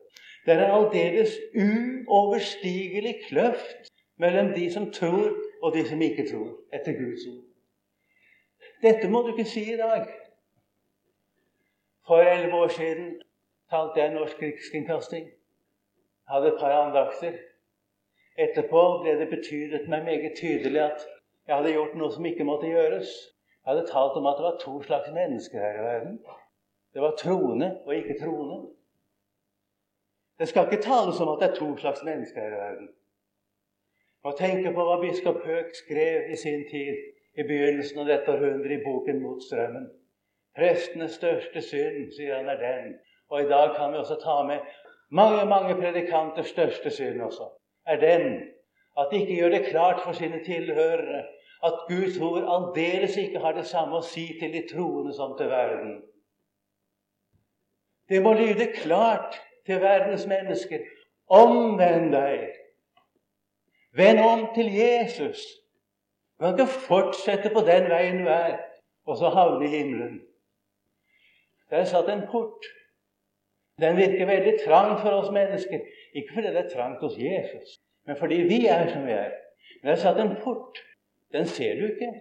Det 0.47 0.55
er 0.55 0.65
en 0.65 0.77
aldeles 0.79 1.33
uoverstigelig 1.65 3.15
kløft 3.29 3.93
mellom 4.19 4.53
de 4.55 4.73
som 4.73 4.93
tror, 4.93 5.37
og 5.63 5.75
de 5.75 5.89
som 5.89 6.03
ikke 6.03 6.29
tror, 6.31 6.51
etter 6.73 6.93
Guds 6.93 7.27
ord. 7.33 7.45
Dette 8.83 9.11
må 9.11 9.23
du 9.23 9.33
ikke 9.37 9.51
si 9.51 9.63
i 9.73 9.77
dag. 9.77 10.07
For 12.07 12.21
elleve 12.21 12.55
år 12.55 12.69
siden 12.69 13.23
talte 13.71 14.01
jeg 14.01 14.15
Norsk 14.15 14.43
Rikskringkasting. 14.43 15.38
Hadde 16.29 16.53
et 16.53 16.61
par 16.61 16.75
andakter. 16.77 17.39
Etterpå 18.39 18.83
ble 19.03 19.15
det 19.19 19.31
betydet 19.31 19.89
meg 19.91 20.05
meget 20.07 20.37
tydelig 20.39 20.83
at 20.85 21.07
jeg 21.49 21.57
hadde 21.57 21.73
gjort 21.73 21.95
noe 21.97 22.13
som 22.13 22.27
ikke 22.29 22.47
måtte 22.47 22.69
gjøres. 22.71 23.09
Jeg 23.65 23.73
hadde 23.73 23.89
talt 23.89 24.19
om 24.21 24.29
at 24.29 24.37
det 24.39 24.45
var 24.45 24.59
to 24.61 24.75
slags 24.83 25.09
mennesker 25.15 25.59
her 25.65 25.79
i 25.81 25.87
verden. 25.87 26.19
Det 26.95 27.03
var 27.03 27.17
troende 27.17 27.71
og 27.87 27.95
ikke 27.97 28.19
troende. 28.21 28.59
Det 30.39 30.49
skal 30.49 30.69
ikke 30.69 30.83
tales 30.85 31.21
om 31.21 31.33
at 31.33 31.41
det 31.43 31.49
er 31.49 31.55
to 31.55 31.77
slags 31.77 32.05
mennesker 32.05 32.41
her 32.41 32.55
i 32.55 32.61
verden. 32.61 32.89
Og 34.25 34.37
tenke 34.39 34.73
på 34.75 34.85
hva 34.85 34.99
biskop 35.01 35.41
Høek 35.47 35.73
skrev 35.79 36.31
i 36.33 36.37
sin 36.37 36.65
tid, 36.71 36.97
i 37.39 37.45
begynnelsen 37.47 38.03
av 38.03 38.09
dette 38.11 38.33
århundret, 38.35 38.77
i 38.77 38.85
boken 38.85 39.21
'Mot 39.23 39.43
strømmen'. 39.43 39.89
Prestenes 40.59 41.15
største 41.21 41.63
synd, 41.63 42.13
sier 42.17 42.37
han, 42.37 42.49
er 42.49 42.59
den. 42.63 42.95
Og 43.31 43.43
i 43.43 43.49
dag 43.49 43.77
kan 43.77 43.93
vi 43.93 43.99
også 43.99 44.17
ta 44.25 44.43
med 44.43 44.59
mange 45.11 45.45
mange 45.49 45.75
predikanters 45.75 46.49
største 46.49 46.91
synd 46.91 47.23
også. 47.23 47.49
Er 47.87 47.97
den 48.01 48.43
at 48.99 49.09
de 49.11 49.21
ikke 49.21 49.35
gjør 49.35 49.49
det 49.49 49.67
klart 49.67 50.01
for 50.05 50.13
sine 50.13 50.45
tilhørere 50.45 51.25
at 51.65 51.75
Guds 51.89 52.19
ord 52.19 52.45
aldeles 52.55 53.17
ikke 53.17 53.39
har 53.39 53.53
det 53.53 53.67
samme 53.67 53.99
å 53.99 54.07
si 54.07 54.27
til 54.41 54.53
de 54.53 54.63
troende 54.71 55.15
som 55.15 55.35
til 55.39 55.51
verden. 55.51 56.01
Det 58.09 58.23
må 58.23 58.33
lyde 58.33 58.73
klart 58.75 59.41
til 59.67 59.81
verdens 59.81 60.27
mennesker. 60.27 60.85
Omvend 61.29 62.13
deg. 62.13 62.47
Vend 63.93 64.21
om 64.21 64.47
til 64.55 64.71
Jesus. 64.75 65.43
Du 66.39 66.45
kan 66.45 66.55
ikke 66.55 66.87
fortsette 66.87 67.51
på 67.53 67.61
den 67.67 67.91
veien 67.91 68.23
du 68.23 68.31
er, 68.31 68.61
og 69.07 69.19
så 69.19 69.29
havne 69.35 69.67
i 69.67 69.73
himmelen. 69.73 70.21
Det 71.71 71.83
er 71.83 71.89
satt 71.91 72.09
en 72.09 72.25
port. 72.31 72.65
Den 73.81 73.97
virker 73.97 74.27
veldig 74.27 74.55
trang 74.65 74.97
for 75.01 75.11
oss 75.11 75.31
mennesker. 75.33 75.81
Ikke 76.15 76.35
fordi 76.35 76.47
det 76.55 76.65
er 76.65 76.71
trangt 76.73 77.03
hos 77.05 77.19
Jesus, 77.19 77.79
men 78.07 78.17
fordi 78.17 78.35
vi 78.35 78.67
er 78.67 78.89
som 78.93 79.07
vi 79.07 79.13
er. 79.13 79.31
Men 79.83 79.91
jeg 79.91 79.99
satt 79.99 80.21
en 80.21 80.37
port. 80.43 80.79
Den 81.33 81.47
ser 81.47 81.75
du 81.75 81.87
ikke. 81.87 82.13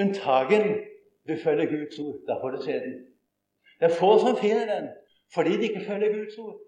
Unntagen 0.00 0.80
du 1.28 1.36
følger 1.44 1.66
Guds 1.66 1.98
ord. 1.98 2.18
Da 2.28 2.38
får 2.40 2.50
du 2.50 2.62
se 2.62 2.72
den. 2.72 2.96
Det 3.80 3.90
er 3.90 3.98
få 4.00 4.18
som 4.18 4.36
finner 4.36 4.66
den 4.74 4.88
fordi 5.34 5.56
de 5.56 5.62
ikke 5.62 5.84
følger 5.86 6.12
Guds 6.12 6.38
ord. 6.38 6.58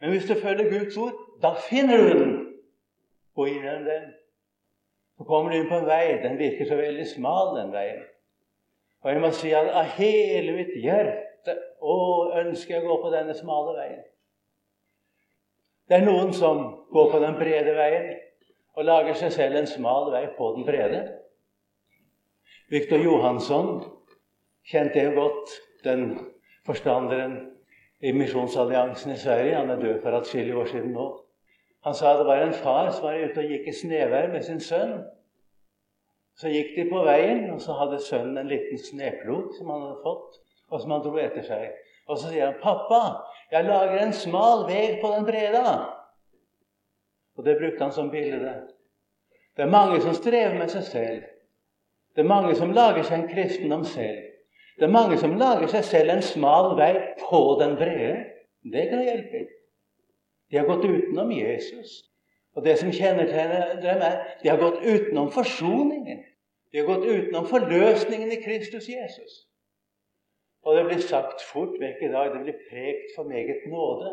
Men 0.00 0.10
hvis 0.10 0.26
du 0.28 0.34
følger 0.34 0.78
Guds 0.78 0.96
ord, 0.96 1.12
da 1.42 1.54
finner 1.70 1.96
du 1.96 2.08
den. 2.18 2.34
Gå 3.34 3.44
inn 3.44 3.62
gjennom 3.64 3.84
den. 3.84 4.10
Så 5.16 5.24
kommer 5.24 5.50
du 5.50 5.56
inn 5.56 5.68
på 5.70 5.78
en 5.78 5.86
vei. 5.88 6.18
Den 6.22 6.38
virker 6.38 6.68
så 6.68 6.76
veldig 6.76 7.06
smal, 7.06 7.54
den 7.56 7.72
veien. 7.72 8.02
Og 9.00 9.10
jeg 9.12 9.20
må 9.20 9.30
si 9.30 9.54
at 9.56 9.70
av 9.72 9.88
hele 9.96 10.52
mitt 10.58 10.74
hjerte 10.82 11.33
å, 11.50 11.96
ønsker 12.40 12.76
jeg 12.76 12.84
å 12.84 12.88
gå 12.88 12.98
på 13.02 13.12
denne 13.14 13.34
smale 13.36 13.74
veien. 13.78 14.04
Det 15.88 15.98
er 15.98 16.06
noen 16.06 16.32
som 16.32 16.62
går 16.92 17.10
på 17.12 17.20
den 17.20 17.36
brede 17.36 17.74
veien 17.76 18.12
og 18.74 18.86
lager 18.88 19.18
seg 19.18 19.34
selv 19.34 19.60
en 19.60 19.68
smal 19.68 20.08
vei 20.14 20.24
på 20.38 20.54
den 20.56 20.64
brede. 20.66 21.02
Viktor 22.72 23.02
Johansson 23.04 23.82
kjente 24.64 25.04
jo 25.04 25.12
godt 25.18 25.58
den 25.84 26.06
forstanderen 26.64 27.36
i 28.00 28.12
Misjonsalliansen 28.16 29.12
i 29.12 29.18
Sverige. 29.20 29.58
Han 29.58 29.70
er 29.70 29.82
død 29.82 30.00
for 30.02 30.16
atskillige 30.16 30.56
år 30.56 30.72
siden 30.72 30.94
nå. 30.96 31.10
Han 31.84 31.94
sa 31.94 32.14
det 32.16 32.26
var 32.26 32.40
en 32.40 32.56
far 32.56 32.88
som 32.90 33.04
var 33.04 33.20
ute 33.20 33.44
og 33.44 33.52
gikk 33.52 33.68
i 33.68 33.76
snevær 33.76 34.30
med 34.32 34.44
sin 34.46 34.60
sønn. 34.60 35.02
Så 36.40 36.50
gikk 36.50 36.72
de 36.76 36.88
på 36.90 37.02
veien, 37.06 37.44
og 37.52 37.60
så 37.62 37.76
hadde 37.78 38.00
sønnen 38.02 38.40
en 38.40 38.50
liten 38.50 38.80
sneplog 38.80 39.52
som 39.54 39.68
han 39.70 39.84
hadde 39.84 40.00
fått, 40.02 40.40
og 40.74 40.82
som 40.82 40.90
han 40.90 41.04
dro 41.04 41.14
etter 41.22 41.44
seg. 41.46 41.70
Og 42.10 42.18
så 42.18 42.28
sier 42.28 42.50
han, 42.50 42.58
'Pappa, 42.62 43.02
jeg 43.52 43.64
lager 43.64 44.02
en 44.02 44.12
smal 44.12 44.66
vei 44.68 44.98
på 45.00 45.12
den 45.14 45.26
breda.' 45.26 45.90
Og 47.36 47.44
det 47.44 47.58
brukte 47.58 47.82
han 47.82 47.92
som 47.92 48.10
bilde. 48.10 48.54
Det 49.56 49.62
er 49.62 49.70
mange 49.70 50.00
som 50.00 50.14
strever 50.14 50.58
med 50.58 50.68
seg 50.68 50.82
selv. 50.82 51.22
Det 52.14 52.22
er 52.22 52.28
mange 52.28 52.54
som 52.54 52.70
lager 52.70 53.02
seg 53.02 53.18
en 53.18 53.28
kristendom 53.28 53.84
selv. 53.84 54.22
Det 54.78 54.84
er 54.84 54.90
mange 54.90 55.18
som 55.18 55.36
lager 55.38 55.66
seg 55.70 55.84
selv 55.84 56.10
en 56.10 56.22
smal 56.22 56.76
vei 56.78 56.92
på 57.22 57.40
den 57.60 57.76
brede. 57.76 58.24
Det 58.72 58.88
kan 58.90 59.02
hjelpe. 59.02 59.46
De 60.50 60.58
har 60.58 60.66
gått 60.66 60.84
utenom 60.84 61.30
Jesus. 61.32 62.04
Og 62.54 62.64
det 62.64 62.78
som 62.78 62.92
kjennetegner 62.92 63.80
dem, 63.82 64.02
er 64.02 64.38
de 64.42 64.48
har 64.48 64.58
gått 64.58 64.82
utenom 64.82 65.30
forsoningen. 65.32 66.22
De 66.72 66.78
har 66.78 66.86
gått 66.86 67.06
utenom 67.06 67.46
forløsningen 67.46 68.32
i 68.32 68.42
Kristus 68.42 68.88
Jesus. 68.88 69.44
Og 70.64 70.76
det 70.76 70.84
blir 70.88 71.02
sagt 71.04 71.42
fort 71.44 71.76
vekk 71.80 72.02
i 72.06 72.12
dag 72.12 72.32
det 72.32 72.42
blir 72.44 72.60
prekt 72.70 73.12
for 73.16 73.28
meget 73.28 73.66
nåde. 73.68 74.12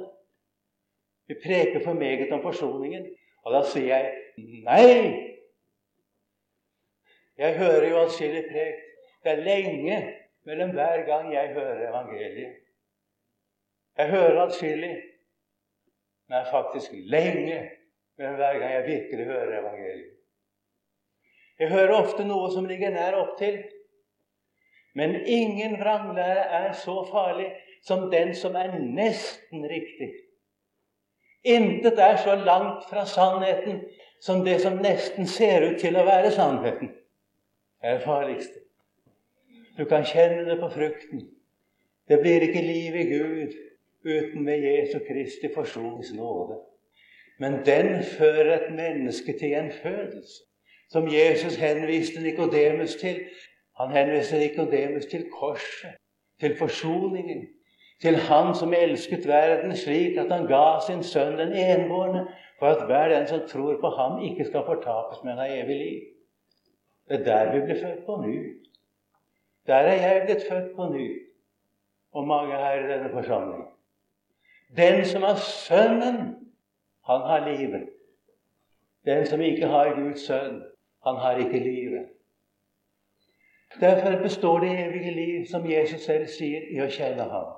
Vi 1.28 1.38
preker 1.44 1.84
for 1.84 1.94
meget 1.94 2.32
om 2.32 2.42
forsoningen. 2.44 3.06
Og 3.46 3.54
da 3.56 3.62
sier 3.66 3.88
jeg 3.88 4.12
nei! 4.68 5.28
Jeg 7.38 7.58
hører 7.58 7.88
jo 7.90 8.02
atskillig 8.04 8.44
prekt. 8.52 8.90
Det 9.24 9.32
er 9.32 9.46
lenge 9.46 9.98
mellom 10.46 10.74
hver 10.76 11.06
gang 11.08 11.34
jeg 11.34 11.54
hører 11.54 11.90
evangeliet. 11.90 12.58
Jeg 13.98 14.10
hører 14.10 14.42
atskillig, 14.42 14.96
men 16.28 16.36
det 16.36 16.42
er 16.42 16.52
faktisk 16.52 16.92
lenge 16.92 17.70
mellom 18.18 18.36
hver 18.36 18.60
gang 18.60 18.74
jeg 18.74 18.88
virkelig 18.88 19.26
hører 19.26 19.60
evangeliet. 19.60 20.18
Jeg 21.60 21.70
hører 21.70 21.94
ofte 21.94 22.26
noe 22.26 22.48
som 22.54 22.66
ligger 22.66 22.90
nær 22.94 23.20
opptil. 23.20 23.60
Men 24.96 25.16
ingen 25.26 25.80
vranglære 25.80 26.46
er 26.66 26.74
så 26.74 27.08
farlig 27.12 27.52
som 27.84 28.10
den 28.12 28.36
som 28.36 28.56
er 28.56 28.76
nesten 28.80 29.64
riktig. 29.70 30.12
Intet 31.44 32.00
er 32.00 32.18
så 32.18 32.36
langt 32.36 32.90
fra 32.90 33.06
sannheten 33.06 33.82
som 34.22 34.46
det 34.46 34.60
som 34.62 34.78
nesten 34.78 35.28
ser 35.28 35.64
ut 35.72 35.80
til 35.82 35.98
å 35.98 36.06
være 36.06 36.32
sannheten. 36.32 36.92
Det 37.82 37.90
er 37.90 37.98
det 37.98 38.06
farligste. 38.06 38.60
Du 39.78 39.86
kan 39.90 40.06
kjenne 40.06 40.46
det 40.46 40.60
på 40.60 40.70
frukten. 40.70 41.24
Det 42.08 42.20
blir 42.22 42.44
ikke 42.46 42.62
liv 42.62 42.96
i 42.96 43.08
Gud 43.10 43.56
uten 44.06 44.44
med 44.44 44.62
Jesu 44.66 45.00
Kristi 45.08 45.50
forsonings 45.54 46.14
nåde. 46.14 46.60
Men 47.40 47.62
den 47.66 48.04
fører 48.04 48.54
et 48.54 48.74
menneske 48.76 49.34
til 49.40 49.56
en 49.58 49.72
fødelse, 49.72 50.44
som 50.92 51.08
Jesus 51.08 51.56
henviste 51.56 52.22
Nikodemus 52.22 52.96
til. 52.96 53.24
Han 53.82 53.96
henviser 53.98 54.40
Nikodemus 54.40 55.06
til 55.06 55.26
korset, 55.40 55.98
til 56.40 56.58
forsoningen, 56.58 57.48
til 58.02 58.16
Han 58.16 58.56
som 58.56 58.74
elsket 58.74 59.28
verden 59.28 59.76
slik 59.76 60.18
at 60.18 60.32
han 60.32 60.46
ga 60.50 60.80
sin 60.86 61.04
sønn 61.04 61.38
den 61.40 61.54
enbårne, 61.54 62.28
for 62.60 62.68
at 62.68 62.86
hver 62.86 63.10
den 63.10 63.28
som 63.28 63.42
tror 63.50 63.80
på 63.82 63.90
ham, 63.90 64.22
ikke 64.24 64.46
skal 64.46 64.66
fortapes, 64.66 65.24
men 65.24 65.38
ha 65.38 65.48
evig 65.50 65.78
liv. 65.78 66.02
Det 67.10 67.20
er 67.20 67.24
der 67.24 67.54
vi 67.54 67.62
blir 67.66 67.82
født 67.82 68.06
på 68.06 68.22
ny. 68.22 68.36
Der 69.68 69.76
er 69.76 69.98
jeg 70.02 70.22
blitt 70.26 70.46
født 70.50 70.76
på 70.76 70.90
ny, 70.94 71.08
og 72.14 72.28
mange 72.28 72.56
her 72.56 72.86
i 72.86 72.94
denne 72.94 73.10
forsamling. 73.10 73.66
Den 74.78 75.06
som 75.06 75.22
har 75.22 75.36
Sønnen, 75.36 76.18
han 77.10 77.22
har 77.22 77.50
livet. 77.50 77.90
Den 79.06 79.26
som 79.26 79.42
ikke 79.42 79.68
har 79.68 79.96
Guds 79.96 80.28
sønn, 80.28 80.62
han 81.06 81.16
har 81.16 81.38
ikke 81.38 81.60
livet. 81.60 82.10
Derfor 83.80 84.24
består 84.24 84.60
det 84.60 84.72
evige 84.80 85.12
liv, 85.12 85.46
som 85.52 85.70
Jesus 85.70 86.02
selv 86.06 86.28
sier, 86.28 86.66
i 86.76 86.82
å 86.84 86.90
kjenne 86.92 87.28
ham. 87.32 87.54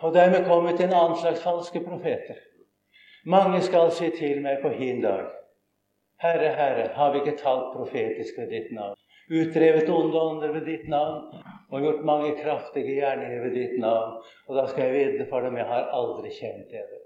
Og 0.00 0.14
dermed 0.14 0.46
kommer 0.46 0.70
vi 0.70 0.78
til 0.78 0.88
en 0.88 0.96
annen 1.00 1.18
slags 1.18 1.42
falske 1.42 1.82
profeter. 1.84 2.38
Mange 3.26 3.60
skal 3.62 3.90
si 3.92 4.08
til 4.14 4.40
meg 4.42 4.62
på 4.62 4.70
hin 4.72 5.02
dag 5.02 5.26
Herre, 6.22 6.48
Herre, 6.54 6.88
har 6.94 7.12
vi 7.12 7.20
ikke 7.20 7.38
talt 7.38 7.74
profetisk 7.74 8.38
ved 8.38 8.48
ditt 8.50 8.72
navn? 8.74 8.96
Utdrevet 9.30 9.90
onde 9.92 10.20
ånder 10.20 10.52
ved 10.52 10.64
ditt 10.66 10.88
navn 10.90 11.28
og 11.70 11.84
gjort 11.84 12.04
mange 12.04 12.32
kraftige 12.40 12.96
gjerninger 12.96 13.42
ved 13.44 13.54
ditt 13.54 13.76
navn. 13.78 14.16
Og 14.48 14.56
da 14.56 14.64
skal 14.66 14.88
jeg 14.88 14.94
vitne 14.96 15.26
for 15.30 15.46
dem 15.46 15.58
jeg 15.60 15.68
har 15.68 15.92
aldri 15.94 16.32
kjent 16.34 16.72
dere. 16.72 17.02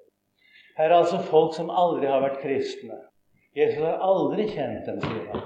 Her 0.78 0.88
er 0.88 0.96
altså 1.02 1.20
folk 1.28 1.52
som 1.56 1.68
aldri 1.68 2.08
har 2.08 2.24
vært 2.24 2.40
kristne. 2.40 3.02
Jesus 3.56 3.82
har 3.84 4.00
aldri 4.00 4.48
kjent 4.48 4.88
dem, 4.88 5.02
sier 5.04 5.26
han. 5.34 5.44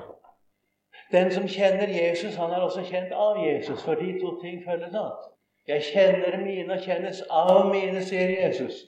Den 1.13 1.31
som 1.31 1.47
kjenner 1.49 1.89
Jesus, 1.89 2.35
han 2.35 2.51
er 2.51 2.67
også 2.67 2.83
kjent 2.83 3.13
av 3.13 3.39
Jesus, 3.45 3.83
for 3.85 3.95
de 3.95 4.19
to 4.21 4.37
ting 4.43 4.63
følges 4.65 4.95
ad. 4.95 5.31
Jeg 5.69 5.83
kjenner 5.93 6.39
mine 6.43 6.73
og 6.73 6.83
kjennes 6.83 7.23
av 7.31 7.67
mine, 7.71 8.03
sier 8.03 8.33
Jesus. 8.41 8.85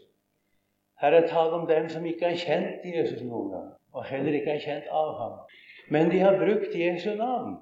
Her 1.00 1.14
er 1.14 1.28
tale 1.30 1.60
om 1.60 1.66
dem 1.66 1.88
som 1.88 2.06
ikke 2.06 2.32
har 2.32 2.38
kjent 2.38 2.86
Jesus 2.86 3.22
noen 3.22 3.52
gang 3.54 3.68
og 3.98 4.04
heller 4.04 4.36
ikke 4.38 4.54
er 4.56 4.62
kjent 4.62 4.90
av 4.94 5.14
ham. 5.20 5.38
Men 5.90 6.10
de 6.12 6.20
har 6.20 6.38
brukt 6.38 6.74
Jesu 6.76 7.14
navn, 7.16 7.56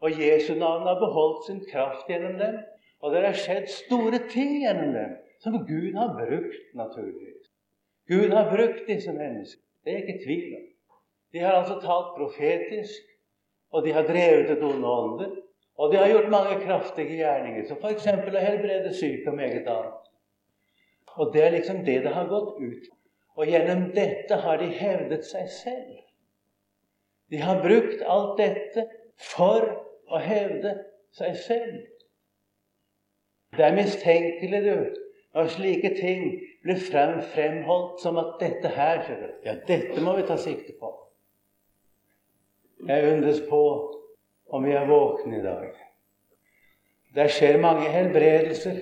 og 0.00 0.20
Jesu 0.20 0.54
navn 0.54 0.86
har 0.86 0.98
beholdt 1.00 1.46
sin 1.46 1.62
kraft 1.70 2.10
gjennom 2.10 2.38
dem. 2.38 2.58
Og 3.00 3.14
det 3.14 3.22
har 3.24 3.38
skjedd 3.38 3.68
store 3.70 4.18
ting 4.32 4.56
gjennom 4.64 4.92
dem 4.94 5.14
som 5.42 5.60
Gud 5.66 5.94
har 5.94 6.16
brukt, 6.18 6.64
naturligvis. 6.74 7.46
Gud 8.10 8.34
har 8.34 8.50
brukt 8.50 8.88
disse 8.88 9.12
menneskene. 9.14 9.64
Det 9.84 9.92
er 9.92 10.02
ikke 10.02 10.24
tvil 10.24 10.56
om. 10.58 10.64
De 11.32 11.38
har 11.38 11.52
altså 11.60 11.76
talt 11.84 12.16
profetisk, 12.16 13.04
og 13.72 13.84
de 13.84 13.92
har 13.92 14.06
drevet 14.08 14.50
et 14.50 14.62
onde 14.64 14.88
ånder. 14.88 15.32
Og 15.78 15.92
de 15.92 15.98
har 16.00 16.10
gjort 16.10 16.30
mange 16.30 16.58
kraftige 16.64 17.20
gjerninger, 17.20 17.66
som 17.68 17.78
f.eks. 17.78 18.06
å 18.10 18.42
helbrede 18.42 18.94
syke 18.96 19.30
og 19.30 19.36
meget 19.38 19.68
annet. 19.70 20.08
Og 21.18 21.34
det 21.34 21.44
er 21.44 21.54
liksom 21.54 21.84
det 21.86 22.00
det 22.04 22.14
har 22.14 22.30
gått 22.30 22.56
ut 22.58 22.88
og 23.38 23.46
gjennom 23.46 23.90
dette 23.94 24.34
har 24.42 24.58
de 24.58 24.66
hevdet 24.74 25.26
seg 25.26 25.50
selv. 25.60 25.98
De 27.30 27.38
har 27.38 27.60
brukt 27.62 28.00
alt 28.02 28.34
dette 28.40 28.88
for 29.30 29.66
å 30.10 30.22
hevde 30.22 30.72
seg 31.14 31.36
selv. 31.44 31.76
Det 33.54 33.64
er 33.64 33.76
mistenkelig, 33.76 34.62
du, 34.64 35.04
når 35.36 35.52
slike 35.54 35.92
ting 36.00 36.24
blir 36.66 36.80
frem, 36.82 37.20
fremholdt 37.30 38.02
som 38.02 38.18
at 38.20 38.34
dette 38.42 38.72
her 38.74 39.04
Ja, 39.46 39.54
dette 39.68 40.02
må 40.02 40.16
vi 40.18 40.26
ta 40.26 40.36
sikte 40.40 40.74
på. 40.80 40.90
Jeg 42.86 43.12
undres 43.12 43.40
på 43.48 43.62
om 44.50 44.64
vi 44.64 44.72
er 44.72 44.86
våkne 44.86 45.38
i 45.38 45.42
dag. 45.42 45.72
Det 47.14 47.30
skjer 47.30 47.58
mange 47.60 47.88
helbredelser 47.90 48.78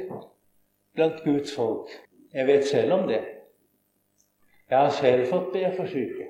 blant 0.94 1.22
Guds 1.24 1.54
folk. 1.56 1.90
Jeg 2.32 2.46
vet 2.46 2.66
selv 2.66 2.92
om 2.92 3.08
det. 3.08 3.22
Jeg 4.70 4.78
har 4.78 4.90
selv 4.90 5.26
fått 5.30 5.52
be 5.52 5.72
for 5.76 5.86
syke, 5.86 6.26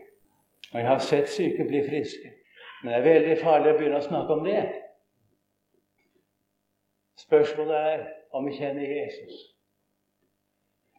og 0.72 0.80
jeg 0.80 0.88
har 0.88 0.98
sett 0.98 1.28
syke 1.32 1.64
bli 1.64 1.82
friske. 1.88 2.32
Men 2.82 2.92
det 2.92 2.98
er 2.98 3.06
veldig 3.06 3.36
farlig 3.40 3.72
å 3.72 3.78
begynne 3.78 4.00
å 4.02 4.06
snakke 4.06 4.36
om 4.36 4.44
det. 4.44 4.62
Spørsmålet 7.16 7.76
er 7.92 8.04
om 8.36 8.46
vi 8.46 8.58
kjenner 8.58 8.92
Jesus. 8.92 9.38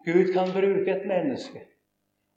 Gud 0.07 0.33
kan 0.33 0.49
bruke 0.55 0.91
et 0.91 1.05
menneske, 1.07 1.61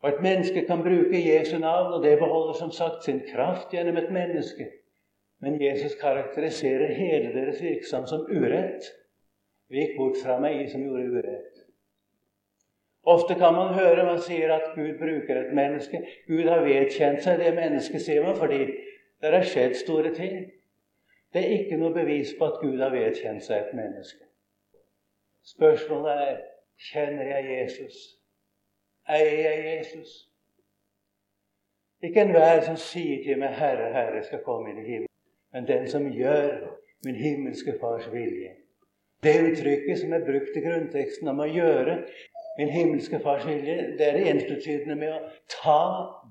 og 0.03 0.09
et 0.09 0.23
menneske 0.23 0.65
kan 0.67 0.83
bruke 0.83 1.21
Jesu 1.29 1.59
navn, 1.59 1.93
og 1.93 2.05
det 2.05 2.19
beholder 2.19 2.53
som 2.59 2.71
sagt 2.71 3.05
sin 3.05 3.21
kraft 3.33 3.73
gjennom 3.73 3.97
et 3.97 4.13
menneske. 4.13 4.69
Men 5.41 5.63
Jesus 5.63 5.95
karakteriserer 6.01 6.95
hele 6.95 7.33
deres 7.35 7.63
virksomhet 7.63 8.09
som 8.09 8.21
urett. 8.31 8.85
Vik 9.69 9.97
bort 9.97 10.17
fra 10.25 10.39
meg, 10.41 10.71
som 10.71 10.83
gjorde 10.85 11.11
urett. 11.11 11.67
Ofte 13.03 13.35
kan 13.35 13.55
man 13.55 13.75
høre 13.75 14.05
man 14.05 14.21
sier 14.21 14.53
at 14.53 14.73
Gud 14.75 14.99
bruker 14.99 15.41
et 15.41 15.53
menneske. 15.57 16.03
Gud 16.29 16.49
har 16.49 16.65
vedkjent 16.65 17.23
seg 17.25 17.41
det 17.41 17.55
mennesket, 17.57 18.03
sier 18.03 18.25
man, 18.25 18.37
fordi 18.37 18.67
det 19.21 19.33
har 19.33 19.47
skjedd 19.47 19.77
store 19.81 20.13
ting. 20.17 20.51
Det 21.33 21.45
er 21.45 21.57
ikke 21.61 21.79
noe 21.81 21.95
bevis 21.95 22.35
på 22.39 22.49
at 22.51 22.61
Gud 22.61 22.81
har 22.81 22.93
vedkjent 22.93 23.45
seg 23.45 23.63
et 23.63 23.77
menneske. 23.77 24.25
Spørsmålet 25.55 26.25
er 26.29 26.41
kjenner 26.91 27.33
jeg 27.37 27.53
Jesus? 27.55 28.20
Eier 29.09 29.39
jeg 29.39 29.79
Jesus? 29.79 30.31
Ikke 32.03 32.21
enhver 32.21 32.65
som 32.65 32.77
sier 32.77 33.25
til 33.25 33.39
meg 33.39 33.55
'Herre, 33.55 33.93
Herre', 33.93 34.25
skal 34.25 34.45
komme 34.45 34.71
inn 34.71 34.79
i 34.79 34.87
himmelen, 34.87 35.15
men 35.53 35.69
den 35.69 35.89
som 35.89 36.13
gjør 36.13 36.77
min 37.05 37.15
himmelske 37.15 37.75
Fars 37.81 38.13
vilje. 38.13 38.55
Det 39.23 39.53
uttrykket 39.53 39.99
som 39.99 40.13
er 40.13 40.25
brukt 40.25 40.57
i 40.57 40.61
grunnteksten 40.65 41.29
om 41.29 41.43
å 41.45 41.49
gjøre, 41.49 41.99
min 42.59 42.69
himmelske 42.69 43.21
Fars 43.21 43.47
vilje, 43.47 43.77
det 43.99 44.07
er 44.09 44.33
ensbetydende 44.33 44.97
med 44.97 45.13
å 45.13 45.21
ta 45.53 45.83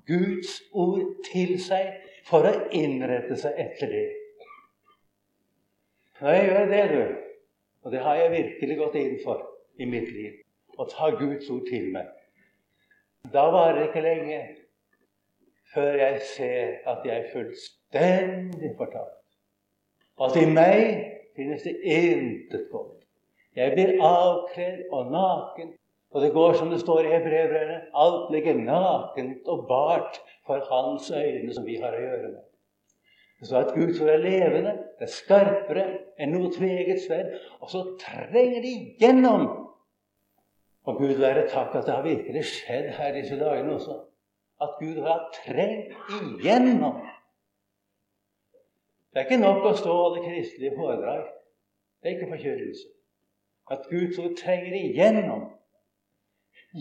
Guds 0.06 0.62
ord 0.72 1.06
til 1.32 1.54
seg 1.62 1.92
for 2.26 2.46
å 2.46 2.54
innrette 2.76 3.38
seg 3.38 3.58
etter 3.58 3.94
det. 3.94 4.06
Når 6.20 6.36
jeg 6.36 6.48
gjør 6.48 6.66
det, 6.74 6.84
du, 6.90 7.14
og 7.82 7.92
det 7.92 8.00
har 8.04 8.18
jeg 8.18 8.32
virkelig 8.34 8.78
gått 8.82 8.98
inn 9.00 9.14
for 9.24 9.46
i 9.78 9.86
mitt 9.88 10.10
liv, 10.12 10.34
å 10.78 10.84
ta 10.90 11.12
Guds 11.16 11.48
ord 11.50 11.64
til 11.70 11.88
meg, 11.94 12.10
da 13.32 13.46
varer 13.52 13.78
det 13.78 13.88
ikke 13.88 14.04
lenge 14.04 14.40
før 15.74 15.98
jeg 16.00 16.20
ser 16.34 16.70
at 16.90 17.04
jeg 17.06 17.16
er 17.18 17.32
fullstendig 17.32 18.72
fortapt. 18.78 19.18
At 20.20 20.36
i 20.36 20.46
meg 20.50 20.80
finnes 21.36 21.62
det 21.62 21.76
intet 21.84 22.66
godt. 22.72 23.04
Jeg 23.56 23.72
blir 23.74 24.00
avkledd 24.04 24.88
og 24.92 25.12
naken 25.12 25.76
Og 26.10 26.22
det 26.22 26.32
går 26.34 26.56
som 26.58 26.70
det 26.70 26.80
står 26.80 27.06
i 27.06 27.10
Hebreerbrevet 27.12 27.90
alt 27.94 28.32
ligger 28.34 28.56
nakent 28.58 29.46
og 29.46 29.66
bart 29.68 30.16
for 30.46 30.58
Hans 30.66 31.10
øyne 31.10 31.54
som 31.54 31.66
vi 31.66 31.76
har 31.78 31.94
å 31.94 32.00
gjøre 32.02 32.30
med. 32.32 32.40
Så 33.46 33.60
at 33.60 33.70
Guds 33.74 34.00
ord 34.02 34.10
er 34.10 34.24
levende, 34.24 34.72
det 34.98 35.06
er 35.06 35.12
skarpere 35.14 35.84
enn 36.20 36.34
noe 36.34 36.50
tveget 36.52 36.98
sverd. 37.04 37.30
Og 37.62 37.70
så 37.72 37.84
trenger 38.02 38.58
de 38.66 38.74
gjennom. 39.00 39.46
Og 40.90 40.96
Gud 40.98 41.20
være 41.22 41.46
takk 41.48 41.74
at 41.78 41.86
det 41.86 41.94
har 41.94 42.02
virkelig 42.02 42.44
skjedd 42.44 42.88
her 42.96 43.12
disse 43.14 43.36
dagene 43.38 43.76
også. 43.76 43.94
At 44.64 44.72
Gud 44.80 44.98
har 45.04 45.20
trengt 45.44 45.92
igjennom. 46.16 46.96
Det 49.10 49.20
er 49.20 49.28
ikke 49.28 49.38
nok 49.42 49.68
å 49.70 49.72
stå 49.78 49.92
og 49.92 50.02
holde 50.02 50.24
kristelige 50.24 50.74
foredrag. 50.74 51.22
Det 52.02 52.10
er 52.10 52.16
ikke 52.16 52.32
forkjørelse. 52.32 52.90
At 53.70 53.86
Guds 53.92 54.18
ord 54.18 54.36
trenger 54.42 54.74
igjennom. 54.80 55.46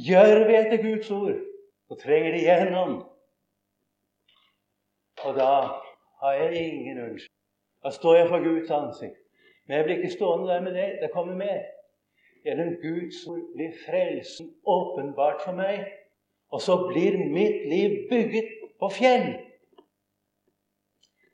Gjør 0.09 0.45
vi 0.47 0.57
etter 0.57 0.81
Guds 0.83 1.11
ord, 1.13 1.37
så 1.87 2.01
trenger 2.01 2.33
det 2.33 2.43
igjennom. 2.43 2.99
Og 5.25 5.35
da 5.37 5.53
har 6.21 6.37
jeg 6.41 6.67
ingen 6.67 7.03
unnskyld. 7.05 7.35
Da 7.85 7.93
står 7.93 8.23
jeg 8.23 8.29
for 8.33 8.45
Guds 8.45 8.71
ansikt. 8.73 9.19
Men 9.67 9.77
jeg 9.77 9.85
blir 9.85 10.01
ikke 10.01 10.17
stående 10.17 10.49
der 10.49 10.61
med 10.65 10.73
det. 10.73 10.95
Det 11.01 11.13
kommer 11.13 11.35
mer. 11.35 11.67
Gjennom 12.45 12.75
Guds 12.81 13.27
ord 13.27 13.45
blir 13.55 13.73
frelsen 13.85 14.53
åpenbart 14.63 15.41
for 15.43 15.57
meg. 15.57 15.85
Og 16.53 16.61
så 16.61 16.77
blir 16.87 17.17
mitt 17.19 17.65
liv 17.69 17.97
bygget 18.09 18.49
på 18.79 18.89
fjell. 18.95 19.27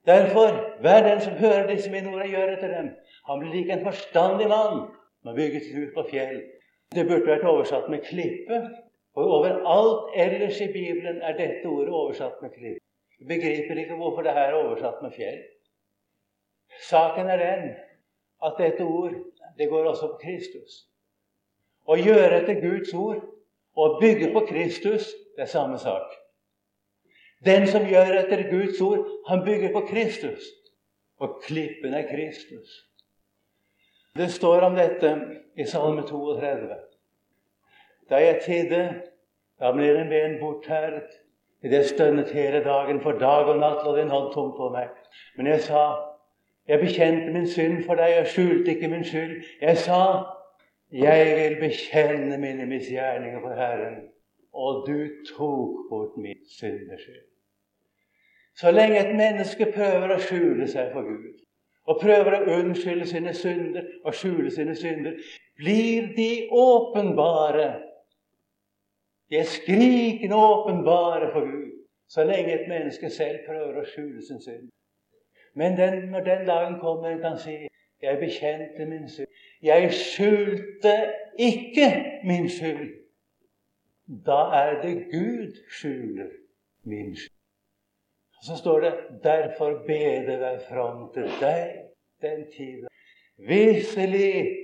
Derfor, 0.05 0.79
hver 0.81 1.07
den 1.07 1.21
som 1.21 1.33
hører 1.33 1.67
disse 1.67 1.91
mine 1.91 2.11
ord 2.13 2.25
og 2.25 2.33
gjør 2.33 2.51
etter 2.55 2.73
dem, 2.77 2.89
han 3.27 3.39
blir 3.41 3.53
lik 3.53 3.71
en 3.73 3.85
forstandig 3.85 4.49
mann 4.51 4.83
som 5.23 5.37
bygger 5.37 5.63
sitt 5.63 5.77
hus 5.77 5.93
på 5.95 6.03
fjell. 6.11 6.41
Det 6.93 7.07
burde 7.07 7.25
vært 7.29 7.47
oversatt 7.49 7.89
med 7.89 8.05
klippe. 8.05 8.59
Og 9.15 9.31
overalt 9.37 10.11
ellers 10.19 10.59
i 10.61 10.67
Bibelen 10.73 11.21
er 11.23 11.37
dette 11.37 11.69
ordet 11.71 11.93
oversatt 11.93 12.41
med 12.43 12.51
klippe. 12.57 12.83
Jeg 13.19 13.27
begriper 13.27 13.79
ikke 13.81 13.95
hvorfor 13.95 14.25
det 14.25 14.33
her 14.35 14.51
er 14.51 14.57
oversatt 14.59 14.99
med 15.01 15.13
fjell. 15.15 15.39
Saken 16.89 17.29
er 17.31 17.39
den 17.39 17.69
at 18.45 18.59
dette 18.59 18.83
ord 18.83 19.15
det 19.57 19.69
går 19.69 19.87
også 19.93 20.07
på 20.07 20.19
Kristus. 20.23 20.83
Å 21.85 21.97
gjøre 21.99 22.41
etter 22.41 22.61
Guds 22.61 22.93
ord 22.93 23.21
og 23.75 23.99
bygge 24.01 24.31
på 24.33 24.45
Kristus, 24.49 25.11
det 25.35 25.45
er 25.45 25.51
samme 25.51 25.77
sak. 25.79 26.13
Den 27.45 27.67
som 27.67 27.85
gjør 27.85 28.15
etter 28.23 28.47
Guds 28.49 28.81
ord, 28.81 29.05
han 29.27 29.43
bygger 29.45 29.73
på 29.73 29.85
Kristus. 29.89 30.47
Og 31.19 31.41
klippen 31.45 31.93
er 31.93 32.07
Kristus. 32.09 32.71
Det 34.15 34.31
står 34.31 34.61
om 34.61 34.75
dette 34.75 35.11
i 35.57 35.65
Salme 35.67 36.01
32. 36.07 36.75
Da 38.09 38.21
jeg 38.21 38.41
tidde, 38.45 38.81
da 39.59 39.71
ble 39.75 39.91
en 39.99 40.09
ben 40.09 40.39
bortherret. 40.39 41.11
Det 41.65 41.85
stønnet 41.89 42.29
hele 42.29 42.61
dagen, 42.63 42.99
for 43.01 43.17
dag 43.17 43.47
og 43.49 43.57
natt 43.57 43.81
lå 43.85 43.95
din 43.97 44.11
hånd 44.13 44.33
tom 44.33 44.51
på 44.57 44.69
meg. 44.69 44.91
Men 45.37 45.47
jeg 45.49 45.63
sa, 45.65 45.85
jeg 46.69 46.79
bekjente 46.79 47.31
min 47.33 47.47
synd 47.49 47.83
for 47.87 47.97
deg, 47.97 48.11
jeg 48.19 48.27
skjulte 48.33 48.75
ikke 48.75 48.89
min 48.91 49.05
skyld. 49.05 49.39
Jeg 49.61 49.77
sa, 49.81 50.01
jeg 50.91 51.35
vil 51.37 51.55
bekjenne 51.59 52.37
mine 52.37 52.65
misgjerninger 52.65 53.41
for 53.41 53.55
Herren, 53.55 53.95
og 54.53 54.87
du 54.87 55.07
tok 55.37 55.89
bort 55.89 56.17
min 56.17 56.37
syndeskyld. 56.59 57.25
Så 58.55 58.71
lenge 58.71 58.99
et 58.99 59.15
menneske 59.15 59.67
prøver 59.75 60.15
å 60.15 60.19
skjule 60.21 60.67
seg 60.71 60.93
for 60.93 61.07
Gud, 61.07 61.33
og 61.85 61.99
prøver 62.01 62.37
å 62.37 62.59
unnskylde 62.59 63.07
sine 63.09 63.33
synder 63.35 63.89
og 64.05 64.15
skjule 64.15 64.51
sine 64.51 64.75
synder, 64.75 65.17
blir 65.59 66.07
de 66.15 66.47
åpenbare. 66.51 67.67
De 69.29 69.41
er 69.41 69.49
skrikende 69.49 70.37
åpenbare 70.37 71.33
for 71.33 71.51
Gud 71.51 71.75
så 72.07 72.23
lenge 72.23 72.53
et 72.53 72.67
menneske 72.69 73.09
selv 73.09 73.45
prøver 73.47 73.81
å 73.81 73.85
skjule 73.89 74.21
sin 74.21 74.41
synd. 74.41 74.69
Men 75.55 75.77
den, 75.77 76.09
når 76.11 76.25
den 76.25 76.45
dagen 76.47 76.79
kommer 76.79 77.17
kan 77.21 77.37
si 77.41 77.55
'Jeg 78.01 78.19
bekjente 78.19 78.85
min 78.85 79.09
synd'. 79.09 79.31
'Jeg 79.61 79.93
skjulte 79.93 80.95
ikke 81.39 81.87
min 82.23 82.49
skyld'. 82.49 82.93
Da 84.25 84.41
er 84.63 84.81
det 84.81 84.95
Gud 85.11 85.55
skjuler 85.71 86.29
min 86.83 87.15
skyld. 87.15 87.39
Så 88.43 88.57
står 88.57 88.79
det 88.79 88.93
'Derfor 89.23 89.83
beder 89.87 90.49
jeg 90.49 90.61
fram 90.69 91.13
til 91.13 91.29
deg 91.41 91.61
den 92.21 92.45
tida'. 92.53 92.87
Visselig, 93.37 94.57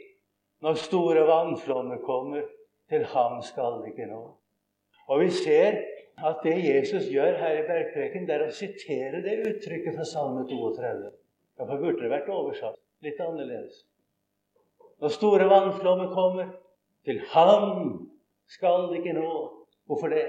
når 0.61 0.73
store 0.73 1.27
vannflommer 1.27 1.97
kommer, 1.97 2.41
til 2.89 3.05
ham 3.05 3.41
skal 3.41 3.81
det 3.81 3.87
ikke 3.87 4.11
nå. 4.11 4.37
Og 5.07 5.19
vi 5.19 5.29
ser 5.29 5.71
at 6.27 6.35
det 6.43 6.75
Jesus 6.75 7.03
gjør 7.11 7.37
her 7.37 7.63
i 7.63 7.67
bergpreken, 7.67 8.27
det 8.27 8.35
er 8.35 8.47
å 8.47 8.51
sitere 8.51 9.23
det 9.25 9.39
uttrykket 9.49 9.95
fra 9.95 10.05
Salme 10.05 10.43
32. 10.49 11.11
Derfor 11.57 11.77
burde 11.77 12.03
det 12.03 12.09
vært 12.09 12.29
oversatt 12.29 12.80
litt 13.01 13.19
annerledes. 13.19 13.83
Når 15.01 15.13
store 15.15 15.47
vannflommer 15.49 16.13
kommer, 16.13 16.51
til 17.05 17.21
ham 17.33 18.07
skal 18.47 18.89
det 18.89 19.01
ikke 19.01 19.17
nå. 19.17 19.31
Hvorfor 19.85 20.07
det? 20.13 20.27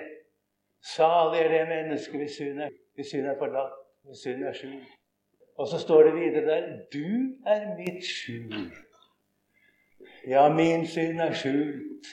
Salig 0.94 1.40
er 1.40 1.48
det 1.52 1.68
mennesket 1.68 2.20
hvis 2.20 2.36
synd 2.36 2.60
er, 2.60 2.70
hvis 2.94 3.12
forlatt, 3.38 3.76
hvis 4.08 4.24
synd 4.24 4.44
er 4.44 4.56
skjult. 4.56 4.96
Og 5.60 5.68
så 5.68 5.78
står 5.78 6.02
det 6.02 6.14
videre 6.14 6.46
der 6.46 6.62
Du 6.92 7.36
er 7.46 7.76
mitt 7.76 8.04
skjul. 8.04 8.72
Ja, 10.28 10.48
min 10.48 10.86
synd 10.86 11.20
er 11.20 11.32
skjult. 11.32 12.06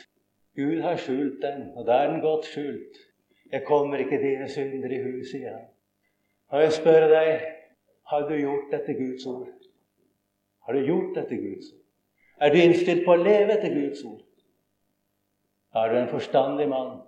Gud 0.56 0.82
har 0.82 0.98
skjult 0.98 1.42
den, 1.42 1.70
og 1.76 1.88
da 1.88 1.92
er 1.92 2.12
den 2.12 2.22
godt 2.22 2.46
skjult. 2.46 2.98
Jeg 3.52 3.64
kommer 3.66 3.98
ikke 3.98 4.18
dine 4.22 4.50
synder 4.50 4.92
i 4.92 5.02
huset, 5.04 5.32
sier 5.32 5.54
han. 5.56 5.68
Og 6.50 6.62
jeg 6.62 6.74
spør 6.74 7.08
deg, 7.08 7.30
har 8.12 8.28
du 8.30 8.36
gjort 8.36 8.72
dette 8.74 8.94
Guds 8.94 9.26
ord? 9.26 9.48
Har 10.70 10.74
du 10.74 10.86
gjort 10.86 11.16
dette 11.16 11.36
Guds 11.36 11.72
ord? 11.74 11.80
Er 12.42 12.52
du 12.54 12.60
innstilt 12.62 13.00
på 13.02 13.16
å 13.16 13.22
leve 13.24 13.56
etter 13.56 13.72
Guds 13.74 14.04
ord? 14.06 14.22
Er 15.74 15.90
du 15.90 15.96
en 15.98 16.12
forstandig 16.12 16.68
mann? 16.70 17.00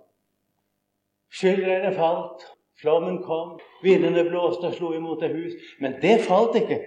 Skyldregnet 1.30 1.94
falt, 1.94 2.42
flommen 2.82 3.20
kom, 3.22 3.54
vindene 3.84 4.26
blåste 4.26 4.66
og 4.66 4.74
slo 4.74 4.90
imot 4.98 5.22
et 5.22 5.36
hus. 5.36 5.54
Men 5.78 5.94
det 6.02 6.24
falt 6.26 6.58
ikke, 6.58 6.80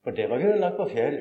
for 0.00 0.16
det 0.16 0.30
var 0.32 0.40
grunnlagt 0.40 0.80
på 0.80 0.88
fjell. 0.96 1.20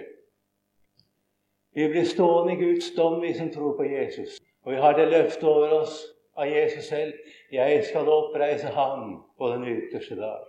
Vi 1.75 1.91
blir 1.91 2.07
stående 2.07 2.55
i 2.55 2.63
Guds 2.63 2.93
dom, 2.95 3.19
vi 3.19 3.35
som 3.35 3.51
tror 3.51 3.75
på 3.75 3.91
Jesus. 3.91 4.39
Og 4.63 4.71
vi 4.71 4.83
har 4.87 4.95
det 4.95 5.11
løftet 5.11 5.49
over 5.51 5.81
oss 5.81 5.99
av 6.39 6.47
Jesus 6.47 6.87
selv. 6.87 7.11
'Jeg 7.51 7.83
skal 7.91 8.07
oppreise 8.07 8.71
ham 8.71 9.23
på 9.37 9.51
den 9.51 9.67
ytterste 9.67 10.15
dag'. 10.15 10.47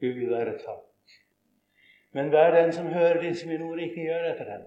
Gud 0.00 0.30
være 0.32 0.56
takk. 0.64 0.89
Men 2.12 2.28
hver 2.28 2.54
den 2.54 2.72
som 2.72 2.86
hører 2.86 3.20
disse 3.22 3.48
mine 3.48 3.64
ord, 3.64 3.78
ikke 3.78 4.06
gjør 4.06 4.30
etter 4.32 4.44
dem. 4.44 4.64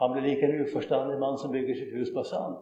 Han 0.00 0.12
blir 0.12 0.22
like 0.22 0.46
en 0.46 0.60
uforstandig 0.64 1.18
mann 1.18 1.38
som 1.38 1.52
bygger 1.52 1.74
sitt 1.74 1.96
hus 1.98 2.12
på 2.14 2.22
sand. 2.24 2.56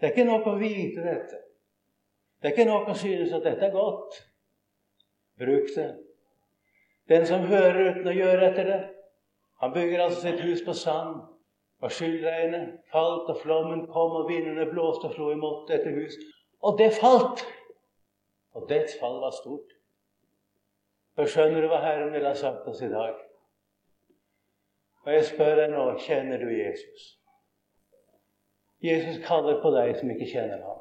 Det 0.00 0.06
er 0.06 0.12
ikke 0.14 0.28
nok 0.28 0.46
å 0.46 0.58
vite 0.60 1.02
dette. 1.04 1.40
Det 2.40 2.48
er 2.48 2.54
ikke 2.54 2.68
nok 2.68 2.88
å 2.88 2.96
synes 2.96 3.32
at 3.36 3.44
dette 3.44 3.66
er 3.66 3.74
godt. 3.74 4.20
Bruk 5.40 5.72
det. 5.76 5.88
Den 7.08 7.26
som 7.26 7.48
hører 7.48 7.90
uten 7.90 8.08
å 8.08 8.14
gjøre 8.14 8.50
etter 8.50 8.68
det, 8.68 8.80
han 9.60 9.74
bygger 9.74 10.04
altså 10.04 10.20
sitt 10.20 10.40
hus 10.40 10.62
på 10.64 10.76
sand. 10.76 11.18
Og 11.80 11.92
skyldregnet 11.96 12.74
falt, 12.92 13.28
og 13.32 13.40
flommen 13.40 13.86
kom, 13.88 14.12
og 14.20 14.28
vindene 14.28 14.66
blåste 14.68 15.08
og 15.08 15.14
slo 15.16 15.30
imot 15.32 15.68
dette 15.72 15.92
hus. 15.96 16.16
Og 16.60 16.76
det 16.78 16.90
falt! 17.00 17.40
Og 18.52 18.66
dets 18.68 18.98
fall 19.00 19.16
var 19.22 19.32
stort. 19.32 19.79
For 21.20 21.28
skjønner 21.28 21.60
du 21.60 21.68
hva 21.68 21.82
Herren 21.84 22.14
ville 22.14 22.30
ha 22.32 22.36
sagt 22.36 22.68
oss 22.70 22.78
i 22.80 22.86
dag? 22.88 23.18
Og 25.04 25.10
jeg 25.12 25.26
spør 25.28 25.58
deg 25.58 25.74
nå 25.74 25.82
kjenner 26.00 26.40
du 26.40 26.48
Jesus? 26.48 27.02
Jesus 28.80 29.18
kaller 29.26 29.58
på 29.60 29.68
deg 29.74 29.98
som 29.98 30.08
ikke 30.14 30.30
kjenner 30.30 30.64
ham. 30.64 30.80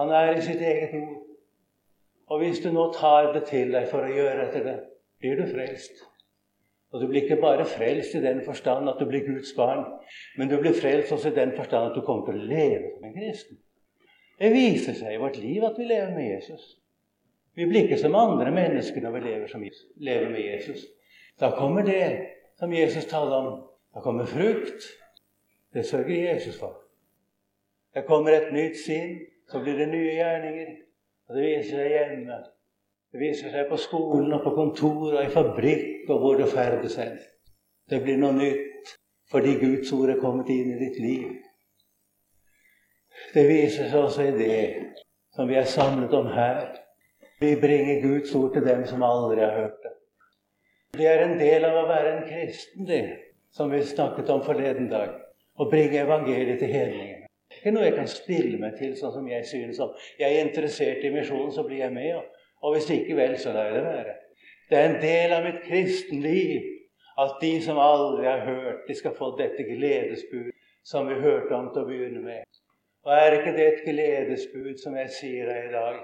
Han 0.00 0.10
er 0.18 0.32
i 0.34 0.42
sitt 0.42 0.58
eget 0.58 0.98
ord. 0.98 1.22
Og 2.26 2.42
hvis 2.42 2.58
du 2.58 2.72
nå 2.74 2.88
tar 2.98 3.30
det 3.36 3.46
til 3.52 3.70
deg 3.70 3.86
for 3.94 4.02
å 4.02 4.10
gjøre 4.10 4.48
etter 4.48 4.66
det, 4.66 4.76
blir 5.22 5.38
du 5.38 5.46
frelst. 5.46 6.02
Og 6.90 7.04
du 7.04 7.06
blir 7.06 7.22
ikke 7.22 7.38
bare 7.46 7.70
frelst 7.70 8.18
i 8.18 8.26
den 8.26 8.42
forstand 8.42 8.90
at 8.90 8.98
du 8.98 9.06
blir 9.06 9.22
Guds 9.30 9.54
barn, 9.54 9.86
men 10.34 10.50
du 10.50 10.58
blir 10.58 10.74
frelst 10.74 11.14
også 11.14 11.30
i 11.30 11.38
den 11.38 11.54
forstand 11.54 11.92
at 11.92 11.94
du 11.94 12.02
kommer 12.02 12.26
til 12.26 12.42
å 12.42 12.50
leve 12.50 12.96
som 12.96 13.06
en 13.06 13.14
kristen. 13.14 13.62
Det 14.42 14.56
viser 14.58 14.98
seg 14.98 15.14
i 15.14 15.22
vårt 15.22 15.38
liv 15.38 15.70
at 15.70 15.78
vi 15.78 15.86
lever 15.86 16.16
med 16.18 16.32
Jesus. 16.32 16.72
Vi 17.54 17.66
blir 17.66 17.86
ikke 17.86 17.98
som 17.98 18.14
andre 18.18 18.50
mennesker 18.50 19.02
når 19.02 19.14
vi 19.14 19.20
lever, 19.20 19.46
som, 19.46 19.64
lever 19.96 20.30
med 20.30 20.40
Jesus. 20.40 20.86
Da 21.40 21.50
kommer 21.54 21.82
det 21.86 22.26
som 22.58 22.72
Jesus 22.72 23.06
taler 23.06 23.36
om. 23.36 23.62
Da 23.94 24.00
kommer 24.00 24.26
frukt. 24.26 24.88
Det 25.74 25.86
sørger 25.86 26.32
Jesus 26.32 26.58
for. 26.58 26.80
Det 27.94 28.04
kommer 28.06 28.32
et 28.32 28.52
nytt 28.52 28.78
sinn. 28.86 29.18
Så 29.50 29.60
blir 29.62 29.78
det 29.78 29.88
nye 29.88 30.14
gjerninger. 30.16 30.74
Og 31.28 31.36
det 31.36 31.46
viser 31.46 31.78
seg 31.78 31.94
hjemme. 31.94 32.38
Det 33.12 33.20
viser 33.20 33.50
seg 33.54 33.68
på 33.70 33.78
skolen 33.78 34.32
og 34.34 34.42
på 34.42 34.54
kontoret 34.56 35.18
og 35.18 35.24
i 35.24 35.32
fabrikk 35.32 36.08
og 36.10 36.20
hvor 36.20 36.38
du 36.38 36.46
ferdes 36.50 36.96
hen. 36.98 37.18
Det 37.90 38.00
blir 38.02 38.18
noe 38.18 38.34
nytt 38.34 38.94
fordi 39.30 39.54
Guds 39.60 39.92
ord 39.94 40.10
er 40.10 40.20
kommet 40.20 40.50
inn 40.52 40.72
i 40.74 40.78
ditt 40.80 40.98
liv. 41.02 41.28
Det 43.34 43.44
viser 43.48 43.88
seg 43.90 44.00
også 44.00 44.26
i 44.28 44.34
det 44.38 44.58
som 45.34 45.48
vi 45.48 45.56
er 45.58 45.70
samlet 45.70 46.12
om 46.14 46.26
her. 46.34 46.83
Vi 47.40 47.56
bringer 47.60 48.02
Guds 48.02 48.34
ord 48.34 48.52
til 48.54 48.66
dem 48.66 48.84
som 48.86 49.02
aldri 49.02 49.40
har 49.42 49.56
hørt 49.58 49.82
det. 49.82 49.92
Det 50.98 51.06
er 51.10 51.24
en 51.24 51.38
del 51.38 51.64
av 51.66 51.80
å 51.80 51.88
være 51.88 52.12
en 52.12 52.26
kristen, 52.28 52.86
det, 52.86 53.02
som 53.52 53.72
vi 53.72 53.82
snakket 53.82 54.30
om 54.30 54.44
forleden 54.46 54.86
dag. 54.92 55.16
Å 55.58 55.66
bringe 55.70 56.04
evangeliet 56.04 56.60
til 56.62 56.70
hedningene. 56.70 57.26
Ikke 57.54 57.72
noe 57.74 57.86
jeg 57.86 57.96
kan 57.96 58.10
stille 58.10 58.58
meg 58.58 58.78
til 58.78 58.94
sånn 58.98 59.12
som 59.14 59.26
jeg 59.30 59.46
synes 59.50 59.80
om. 59.82 59.90
Jeg 60.18 60.30
er 60.30 60.46
interessert 60.46 61.02
i 61.06 61.12
misjonen, 61.14 61.50
så 61.54 61.66
blir 61.66 61.82
jeg 61.82 61.94
med. 61.94 62.22
Og 62.62 62.76
hvis 62.76 62.90
ikke, 62.94 63.18
vel, 63.18 63.36
så 63.38 63.52
lar 63.54 63.70
jeg 63.70 63.76
det 63.78 63.84
være. 63.88 64.14
Det 64.70 64.78
er 64.78 64.88
en 64.88 65.00
del 65.02 65.34
av 65.36 65.44
mitt 65.44 65.60
kristenliv 65.66 66.70
at 67.20 67.36
de 67.42 67.52
som 67.62 67.78
aldri 67.78 68.26
har 68.26 68.46
hørt, 68.46 68.86
de 68.88 68.96
skal 68.98 69.14
få 69.18 69.34
dette 69.38 69.66
gledesbud 69.68 70.50
som 70.86 71.08
vi 71.08 71.18
hørte 71.20 71.54
om 71.54 71.70
til 71.74 71.84
å 71.84 71.88
begynne 71.88 72.22
med. 72.24 72.58
Og 73.04 73.12
er 73.12 73.38
ikke 73.38 73.54
det 73.58 73.66
et 73.68 73.84
gledesbud 73.86 74.80
som 74.80 74.96
jeg 74.98 75.12
sier 75.18 75.50
deg 75.50 75.68
i 75.68 75.72
dag? 75.74 76.02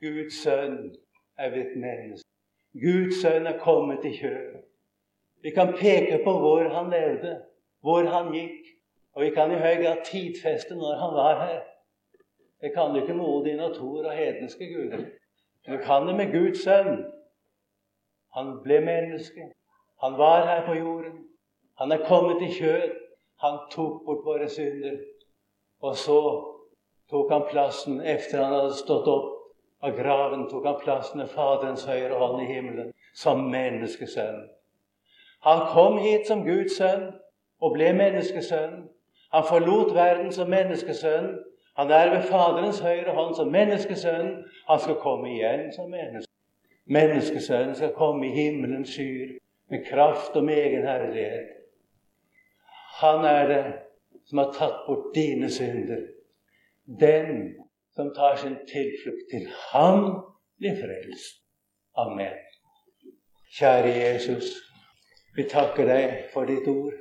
Guds 0.00 0.42
sønn 0.42 0.94
er 1.38 1.50
blitt 1.52 1.76
menneske. 1.76 2.26
Guds 2.72 3.20
sønn 3.20 3.46
er 3.46 3.58
kommet 3.60 4.04
i 4.08 4.14
kjøl. 4.16 4.60
Vi 5.44 5.52
kan 5.56 5.74
peke 5.76 6.20
på 6.24 6.32
hvor 6.40 6.68
han 6.72 6.90
levde, 6.92 7.34
hvor 7.84 8.08
han 8.08 8.32
gikk. 8.32 8.70
Og 9.12 9.24
vi 9.24 9.30
kan 9.34 9.50
i 9.50 9.58
høy 9.58 9.82
grad 9.82 10.04
tidfeste 10.06 10.76
når 10.78 10.94
han 11.02 11.14
var 11.16 11.40
her. 11.44 11.60
Det 12.60 12.72
kan 12.74 12.94
du 12.94 13.00
ikke 13.00 13.14
med 13.14 13.24
Odin 13.24 13.60
og 13.60 13.74
Thor 13.74 14.04
og 14.04 14.16
hedenske 14.16 14.68
guder. 14.74 15.04
Du 15.66 15.76
kan 15.84 16.06
det 16.06 16.14
med 16.16 16.32
Guds 16.32 16.62
sønn. 16.64 17.04
Han 18.36 18.54
ble 18.64 18.80
menneske. 18.80 19.50
Han 20.02 20.16
var 20.18 20.46
her 20.46 20.66
på 20.66 20.74
jorden. 20.78 21.18
Han 21.78 21.92
er 21.92 22.06
kommet 22.06 22.42
i 22.42 22.52
kjød. 22.52 22.94
Han 23.40 23.58
tok 23.70 24.04
bort 24.06 24.24
våre 24.24 24.48
synder. 24.48 24.96
Og 25.80 25.96
så 25.96 26.20
tok 27.10 27.32
han 27.32 27.48
plassen 27.50 28.00
etter 28.00 28.44
han 28.44 28.54
hadde 28.54 28.80
stått 28.80 29.08
opp 29.08 29.29
av 29.82 29.96
graven, 29.96 30.46
tok 30.50 30.66
han 30.66 30.80
plassen 30.82 31.20
ved 31.20 31.28
Faderens 31.32 31.84
høyre 31.88 32.16
hånd 32.20 32.42
i 32.42 32.48
himmelen 32.52 32.92
som 33.16 33.46
menneskesønn. 33.50 34.48
Han 35.46 35.62
kom 35.72 35.98
hit 35.98 36.28
som 36.28 36.44
Guds 36.44 36.76
sønn 36.76 37.06
og 37.60 37.76
ble 37.76 37.92
menneskesønn. 37.96 38.82
Han 39.32 39.46
forlot 39.48 39.94
verden 39.96 40.32
som 40.32 40.50
menneskesønn. 40.52 41.30
Han 41.78 41.90
er 41.90 42.10
ved 42.12 42.26
Faderens 42.28 42.80
høyre 42.84 43.14
hånd 43.16 43.34
som 43.38 43.52
menneskesønn. 43.52 44.34
Han 44.68 44.82
skal 44.84 45.00
komme 45.00 45.32
igjen 45.32 45.70
som 45.72 45.88
menneske. 45.90 46.28
Menneskesønnen 46.90 47.74
skal 47.78 47.94
komme 47.94 48.26
i 48.26 48.34
himmelens 48.34 48.90
skyer 48.90 49.36
med 49.70 49.84
kraft 49.86 50.36
og 50.36 50.44
med 50.44 50.58
egen 50.58 50.86
herlighet. 50.86 51.52
Han 53.00 53.24
er 53.24 53.46
det 53.48 53.64
som 54.26 54.42
har 54.42 54.50
tatt 54.56 54.80
bort 54.86 55.12
dine 55.14 55.50
synder. 55.50 56.02
Den 57.00 57.59
som 58.00 58.14
tar 58.14 58.36
sin 58.36 58.56
tilflukt 58.66 59.26
til 59.30 59.48
ham, 59.72 60.04
blir 60.58 60.76
frelst. 60.80 61.42
Amen. 61.96 62.36
Kjære 63.58 63.90
Jesus, 63.96 64.46
vi 65.36 65.44
takker 65.50 65.84
deg 65.88 66.30
for 66.32 66.48
ditt 66.48 66.68
ord. 66.70 66.96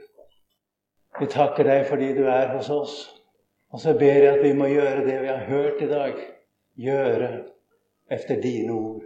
Vi 1.20 1.28
takker 1.32 1.64
deg 1.64 1.86
fordi 1.88 2.10
du 2.18 2.26
er 2.28 2.52
hos 2.56 2.70
oss. 2.74 2.98
Og 3.72 3.80
så 3.80 3.94
ber 3.94 4.18
jeg 4.24 4.34
at 4.34 4.44
vi 4.44 4.52
må 4.58 4.68
gjøre 4.68 5.06
det 5.06 5.22
vi 5.22 5.30
har 5.30 5.46
hørt 5.48 5.82
i 5.82 5.88
dag. 5.88 6.20
Gjøre 6.76 7.30
efter 8.12 8.42
dine 8.42 8.74
ord. 8.74 9.06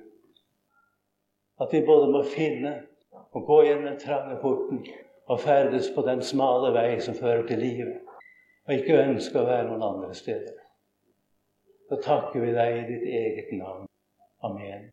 At 1.62 1.74
vi 1.74 1.84
både 1.86 2.10
må 2.12 2.24
finne 2.24 2.74
og 3.34 3.46
gå 3.46 3.62
gjennom 3.68 3.92
den 3.92 4.02
trange 4.02 4.40
porten 4.42 4.82
og 5.28 5.40
ferdes 5.40 5.92
på 5.96 6.02
den 6.08 6.26
smale 6.26 6.74
vei 6.74 6.98
som 7.02 7.16
fører 7.16 7.46
til 7.48 7.62
livet 7.62 8.02
og 8.64 8.78
ikke 8.78 9.02
ønske 9.04 9.40
å 9.40 9.48
være 9.48 9.68
noen 9.68 9.84
andre 9.84 10.14
steder. 10.16 10.63
Så 11.90 12.00
takker 12.06 12.40
vi 12.46 12.54
deg 12.56 12.78
i 12.78 12.86
ditt 12.92 13.08
eget 13.20 13.56
navn. 13.60 13.88
Amen. 14.44 14.93